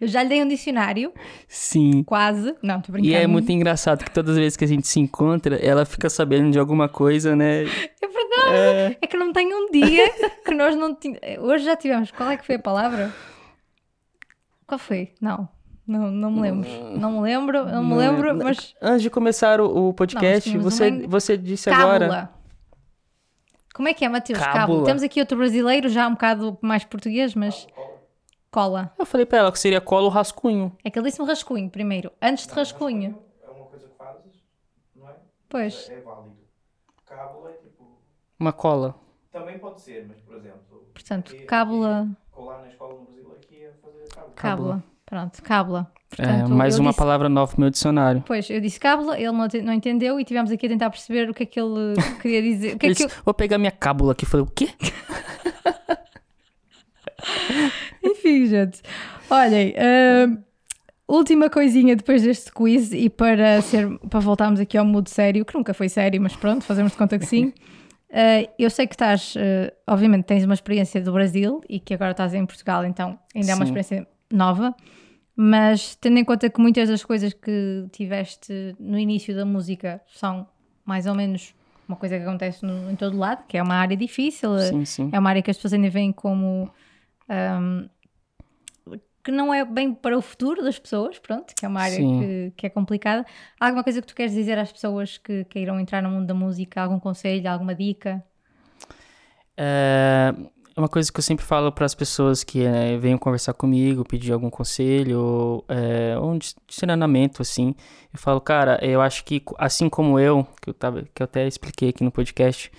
[0.00, 1.12] Eu já lhe dei um dicionário,
[1.48, 2.02] Sim.
[2.04, 2.54] quase.
[2.62, 3.12] Não, estou brincando.
[3.12, 6.08] E é muito engraçado que todas as vezes que a gente se encontra, ela fica
[6.08, 7.62] sabendo de alguma coisa, né?
[7.64, 8.98] É verdade.
[9.02, 9.06] É...
[9.06, 10.08] que não tem um dia
[10.44, 11.20] que nós não tínhamos.
[11.40, 12.10] Hoje já tivemos.
[12.12, 13.12] Qual é que foi a palavra?
[14.66, 15.12] Qual foi?
[15.20, 15.48] Não.
[15.86, 16.68] Não, não me lembro.
[16.98, 18.74] Não me lembro, não me Não lembro, mas.
[18.80, 22.00] Antes de começar o, o Não, podcast, tínhamos você, uma- você disse agora.
[22.08, 22.34] Cábula.
[23.74, 24.38] Como é que é, Mateus?
[24.38, 24.60] Cábula.
[24.60, 24.84] Cábula.
[24.84, 27.66] Temos aqui outro brasileiro, já um bocado mais português, mas.
[28.50, 28.92] Cola.
[28.98, 30.74] Eu falei pra ela que seria colo ou rascunho.
[30.82, 32.10] É que ele disse-me rascunho primeiro.
[32.20, 33.18] Antes de rascunho.
[33.42, 34.32] É uma coisa que fazes,
[34.96, 35.12] não é?
[35.48, 35.90] Pois.
[35.90, 36.36] É válido.
[37.06, 37.84] Cábula é tipo.
[38.40, 38.94] Uma cola.
[39.30, 40.86] Também pode ser, mas por exemplo.
[40.94, 42.02] Portanto, aqui- cábula.
[42.02, 44.32] aqui, Colar na escola no Brasil aqui é fazer cábula.
[44.34, 44.84] Cábula.
[45.04, 45.92] Pronto, cábula.
[46.12, 48.22] É, Portanto, mais eu uma disse- palavra nova pro meu dicionário.
[48.26, 51.34] Pois, eu disse cábula, ele não, não entendeu e tivemos aqui a tentar perceber o
[51.34, 52.76] que é que ele queria dizer.
[52.76, 53.08] O que é Ele que eu...
[53.08, 54.24] disse, Vou pegar minha cábula aqui.
[54.24, 54.68] Eu falei, o quê?
[58.02, 58.80] Enfim, gente.
[59.30, 59.74] Olhem,
[60.28, 60.38] hum,
[61.06, 65.54] última coisinha depois deste quiz e para, ser, para voltarmos aqui ao mood sério, que
[65.54, 67.46] nunca foi sério, mas pronto, fazemos de conta que sim.
[68.10, 72.12] Uh, eu sei que estás, uh, obviamente, tens uma experiência do Brasil e que agora
[72.12, 73.74] estás em Portugal, então ainda é uma Sim.
[73.76, 74.74] experiência nova,
[75.36, 80.46] mas tendo em conta que muitas das coisas que tiveste no início da música são
[80.84, 81.54] mais ou menos
[81.86, 84.84] uma coisa que acontece no- em todo lado, que é uma área difícil, uh, Sim,
[84.84, 85.10] sim.
[85.12, 86.70] é uma área que as pessoas ainda veem como
[87.28, 87.88] ahm,
[89.22, 92.52] que não é bem para o futuro das pessoas, pronto, que é uma área que,
[92.56, 93.26] que é complicada.
[93.60, 96.34] Há alguma coisa que tu queres dizer às pessoas que queiram entrar no mundo da
[96.34, 96.80] música?
[96.80, 98.24] Algum conselho, alguma dica?
[99.56, 104.04] É uma coisa que eu sempre falo para as pessoas que é, venham conversar comigo,
[104.04, 107.74] pedir algum conselho, ou, é, ou um direcionamento, assim.
[108.12, 111.48] Eu falo, cara, eu acho que assim como eu, que eu, tava, que eu até
[111.48, 112.70] expliquei aqui no podcast,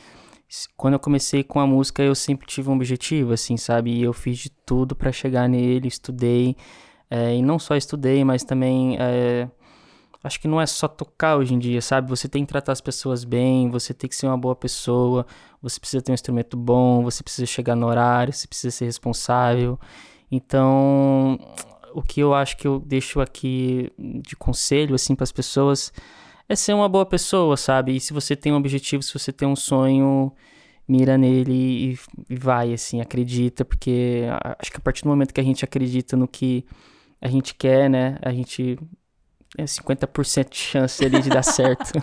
[0.76, 3.92] quando eu comecei com a música, eu sempre tive um objetivo, assim, sabe?
[3.92, 6.56] E eu fiz de tudo para chegar nele, estudei,
[7.10, 9.48] é, e não só estudei, mas também é,
[10.24, 12.10] acho que não é só tocar hoje em dia, sabe?
[12.10, 15.26] Você tem que tratar as pessoas bem, você tem que ser uma boa pessoa,
[15.62, 19.80] você precisa ter um instrumento bom, você precisa chegar no horário, você precisa ser responsável.
[20.32, 21.40] Então,
[21.94, 25.92] o que eu acho que eu deixo aqui de conselho assim para as pessoas
[26.50, 27.96] é ser uma boa pessoa, sabe?
[27.98, 30.34] E se você tem um objetivo, se você tem um sonho,
[30.88, 34.24] mira nele e, e vai assim, acredita, porque
[34.60, 36.66] acho que a partir do momento que a gente acredita no que
[37.22, 38.18] a gente quer, né?
[38.24, 38.80] A gente
[39.58, 41.94] é 50% de chance ali de dar certo.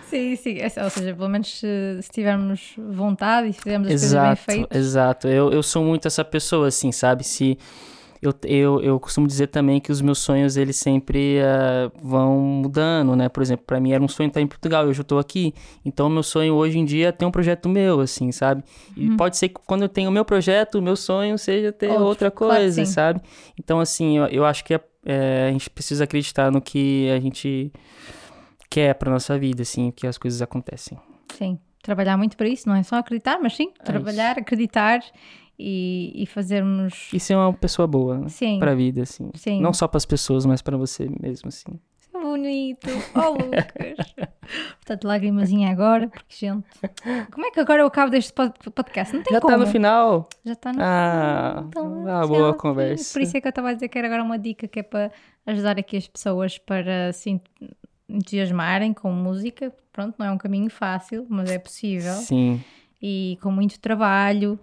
[0.00, 0.58] Sim, sim.
[0.58, 1.66] É- Ou seja, pelo menos se,
[2.02, 4.78] se tivermos vontade e se fizermos as exato, coisas bem feitas.
[4.78, 5.28] exato.
[5.28, 7.24] Eu, eu sou muito essa pessoa, assim, sabe?
[7.24, 7.58] Se
[8.22, 13.16] eu, eu, eu costumo dizer também que os meus sonhos, eles sempre ah, vão mudando,
[13.16, 13.28] né?
[13.28, 15.52] Por exemplo, para mim era um sonho estar em Portugal, hoje eu tô aqui.
[15.84, 18.62] Então, meu sonho hoje em dia é ter um projeto meu, assim, sabe?
[18.96, 19.16] E Uhum.
[19.16, 22.04] pode ser que quando eu tenho o meu projeto, o meu sonho seja ter Outro,
[22.04, 22.90] outra claro coisa, sim.
[22.92, 23.20] sabe?
[23.58, 27.18] Então, assim, eu, eu acho que é- é, a gente precisa acreditar no que a
[27.18, 27.72] gente
[28.70, 30.98] quer pra nossa vida, assim, que as coisas acontecem.
[31.36, 31.58] Sim.
[31.82, 35.00] Trabalhar muito para isso, não é só acreditar, mas sim, trabalhar, acreditar
[35.64, 37.08] e, e fazermos.
[37.12, 38.28] E ser uma pessoa boa, né?
[38.28, 38.58] Sim.
[38.58, 39.30] Pra vida, assim.
[39.34, 39.60] Sim.
[39.60, 41.78] Não só pras pessoas, mas pra você mesmo, assim.
[42.00, 42.88] Isso é bonito.
[43.14, 44.14] Oh, Lucas.
[44.76, 46.66] Portanto, lagrimazinha agora, porque, gente.
[47.30, 49.14] Como é que agora eu acabo deste pod- podcast?
[49.14, 49.52] Não tem Já como.
[49.54, 50.28] tá no final.
[50.44, 53.12] Já está no Ah, Então, ah, já, boa conversa.
[53.12, 54.82] Por isso é que eu estava a dizer que era agora uma dica que é
[54.82, 55.12] para
[55.46, 57.46] ajudar aqui as pessoas para se ent-
[58.08, 59.72] entusiasmarem com música.
[59.92, 62.12] Pronto, não é um caminho fácil, mas é possível.
[62.14, 62.60] Sim.
[63.00, 64.58] e com muito trabalho,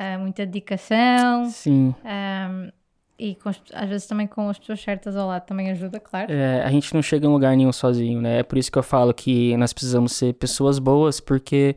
[0.00, 1.94] ah, muita dedicação Sim.
[2.02, 2.70] ahm,
[3.18, 6.32] e com às vezes também com as pessoas certas ao lado também ajuda, claro.
[6.32, 8.38] É, a gente não chega em lugar nenhum sozinho, né?
[8.38, 11.76] É por isso que eu falo que nós precisamos ser pessoas boas, porque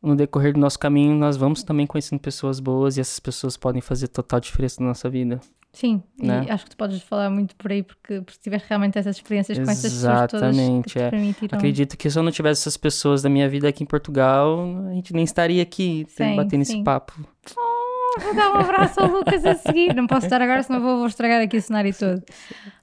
[0.00, 3.82] no decorrer do nosso caminho nós vamos também conhecendo pessoas boas e essas pessoas podem
[3.82, 5.38] fazer total diferença na nossa vida.
[5.72, 6.44] Sim, Né?
[6.46, 9.56] e acho que tu podes falar muito por aí porque, porque tiveste realmente essas experiências
[9.58, 11.10] com essas pessoas todas que te é.
[11.10, 11.58] permitiram.
[11.58, 14.92] Acredito que se eu não tivesse essas pessoas da minha vida aqui em Portugal, a
[14.92, 16.74] gente nem estaria aqui Sim, batendo sim.
[16.74, 17.14] esse papo.
[17.56, 19.94] Oh, vou dar um abraço ao Lucas a seguir.
[19.94, 22.22] Não posso dar agora, senão vou, vou estragar aqui o cenário todo.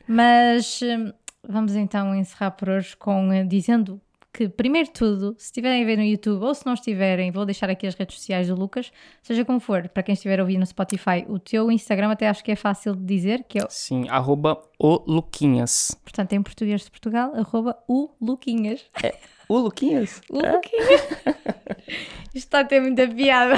[0.07, 1.13] Mas hum,
[1.47, 4.01] vamos então encerrar por hoje com eh, dizendo
[4.31, 7.45] que, primeiro de tudo, se estiverem a ver no YouTube ou se não estiverem, vou
[7.45, 10.57] deixar aqui as redes sociais do Lucas, seja como for, para quem estiver a ouvir
[10.57, 14.07] no Spotify, o teu Instagram até acho que é fácil de dizer, que é, Sim,
[14.09, 15.95] arroba o Luquinhas.
[16.03, 18.85] portanto, em português de Portugal, arroba o Luquinhas.
[19.47, 20.21] O Luquinhas?
[20.29, 21.01] O Luquinhas.
[22.35, 23.55] Isto está a ter muita piada.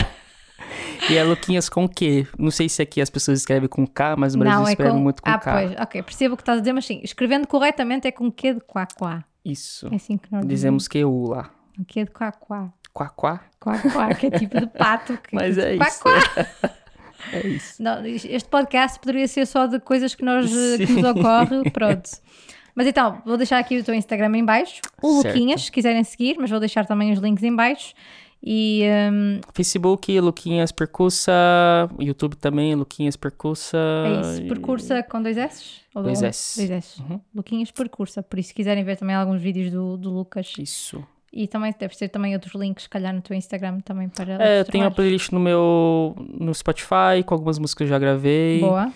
[1.10, 2.28] E é Luquinhas com Q.
[2.38, 4.94] Não sei se aqui as pessoas escrevem com K, mas no Brasil Não, é escrevem
[4.96, 5.02] com...
[5.02, 5.52] muito com ah, K.
[5.52, 8.54] pois, ok, percebo o que estás a dizer, mas sim, escrevendo corretamente é com Q
[8.54, 9.26] de quá quá.
[9.44, 9.88] Isso.
[9.92, 11.50] É assim que nós Dizemos QU lá.
[11.78, 11.88] dizemos.
[11.88, 12.74] Q de quá quá.
[12.94, 13.40] Quá, quá.
[13.60, 15.18] Quá quá, que é tipo de pato.
[15.18, 15.34] Que...
[15.36, 16.00] Mas é quá, isso.
[16.02, 16.72] quá.
[17.32, 17.84] É isso.
[17.84, 22.10] Não, este podcast poderia ser só de coisas que, nós, eh, que nos ocorre, pronto.
[22.74, 25.28] Mas então, vou deixar aqui o teu Instagram em baixo, o Certo.
[25.36, 27.94] Luquinhas, se quiserem seguir, mas vou deixar também os links em baixo.
[28.44, 28.84] E
[29.14, 31.32] hum, Facebook, Luquinhas Percussa.
[32.00, 33.78] YouTube também, Luquinhas Percussa.
[33.78, 35.82] é isso, percursa com dois S?
[35.94, 36.26] Ou Dois um?
[36.26, 36.58] S.
[36.58, 37.02] Dois S.
[37.02, 37.20] Uhum.
[37.36, 41.04] Luquinhas percursa, por isso se quiserem ver também alguns vídeos do, do Lucas Isso.
[41.32, 44.64] e também deve ter também outros links, se calhar no teu Instagram também para É,
[44.64, 48.62] tenho uma playlist no meu no Spotify com algumas músicas que eu já gravei.
[48.62, 48.92] Boa.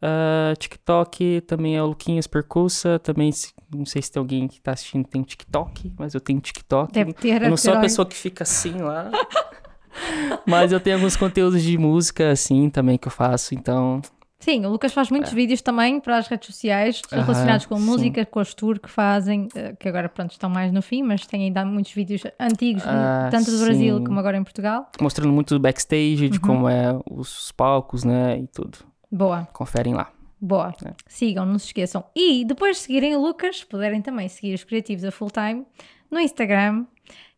[0.00, 2.98] Ah, TikTok também é o Luquinhas Percussa.
[3.00, 6.40] Também, se- não sei se tem alguém que tá assistindo tem TikTok, mas eu tenho
[6.40, 6.92] TikTok.
[6.92, 7.42] Deve ter.
[7.42, 9.10] eu não sou a pessoa que fica assim lá.
[10.46, 14.00] mas eu tenho alguns conteúdos de música assim também que eu faço, então
[14.40, 17.16] Sim, o Lucas faz muitos vídeos também para as redes sociais É.
[17.20, 17.82] Relacionados com sim.
[17.84, 21.26] música, com as tours que fazem, eh, que agora pronto estão mais no fim, mas
[21.26, 24.88] têm ainda muitos vídeos antigos, Ah, tanto do Brasil como agora em Portugal.
[25.00, 26.30] mostrando muito do backstage, Uhum.
[26.30, 28.78] de como é os palcos, né, e tudo.
[29.10, 30.12] Boa, Conferem lá.
[30.40, 30.74] Boa.
[30.84, 30.92] É.
[31.06, 32.04] Sigam, não se esqueçam.
[32.14, 35.66] E depois de seguirem o Lucas, puderem também seguir os criativos a full time
[36.10, 36.86] no Instagram,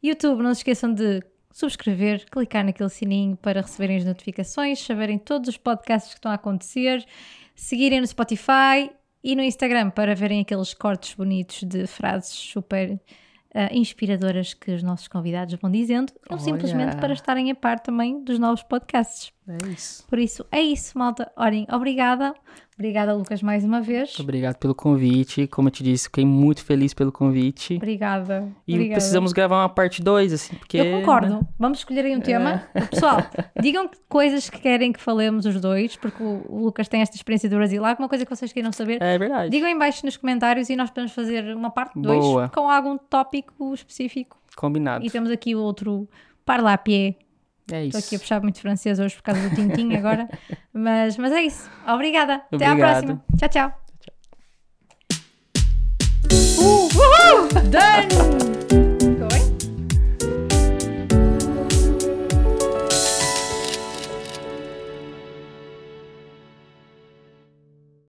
[0.02, 5.48] YouTube, não se esqueçam de subscrever, clicar naquele sininho para receberem as notificações, saberem todos
[5.48, 7.04] os podcasts que estão a acontecer,
[7.54, 8.90] seguirem no Spotify
[9.22, 12.98] e no Instagram para verem aqueles cortes bonitos de frases super
[13.54, 16.44] ah, inspiradoras que os nossos convidados vão dizendo, ou Olha.
[16.44, 19.32] simplesmente para estarem a par também dos novos podcasts.
[19.48, 20.06] É isso.
[20.06, 21.30] Por isso, é isso, malta.
[21.36, 22.34] Olhem, obrigada.
[22.80, 24.08] Obrigada, Lucas, mais uma vez.
[24.08, 25.46] Muito obrigado pelo convite.
[25.46, 27.74] Como eu te disse, fiquei muito feliz pelo convite.
[27.74, 28.48] Obrigada.
[28.66, 28.94] E obrigada.
[28.94, 30.78] precisamos gravar uma parte 2, assim, porque.
[30.78, 31.28] Eu concordo.
[31.28, 31.40] né?
[31.58, 32.62] Vamos escolher aí um tema.
[32.90, 33.18] Pessoal,
[33.60, 37.50] digam que coisas que querem que falemos os dois, porque o, Lucas tem esta experiência
[37.50, 37.84] do Brasil.
[37.84, 39.02] Alguma coisa que vocês queiram saber?
[39.02, 39.50] É verdade.
[39.50, 42.48] Digam em baixo nos comentários e nós podemos fazer uma parte 2 Boa.
[42.48, 44.38] com algum tópico específico.
[44.56, 45.04] Combinado.
[45.04, 46.08] E temos aqui o outro
[46.46, 46.72] parla
[47.72, 48.06] É Estou isso.
[48.08, 50.28] aqui a puxar muito francês hoje por causa do Tintim agora.
[50.72, 51.68] Mas, mas é isso.
[51.86, 52.42] Obrigada.
[52.52, 53.04] Até à Obrigado.
[53.04, 53.24] próxima.
[53.36, 53.80] Tchau, tchau.
[56.58, 57.48] Uh, uhul!
[57.70, 58.89] Done!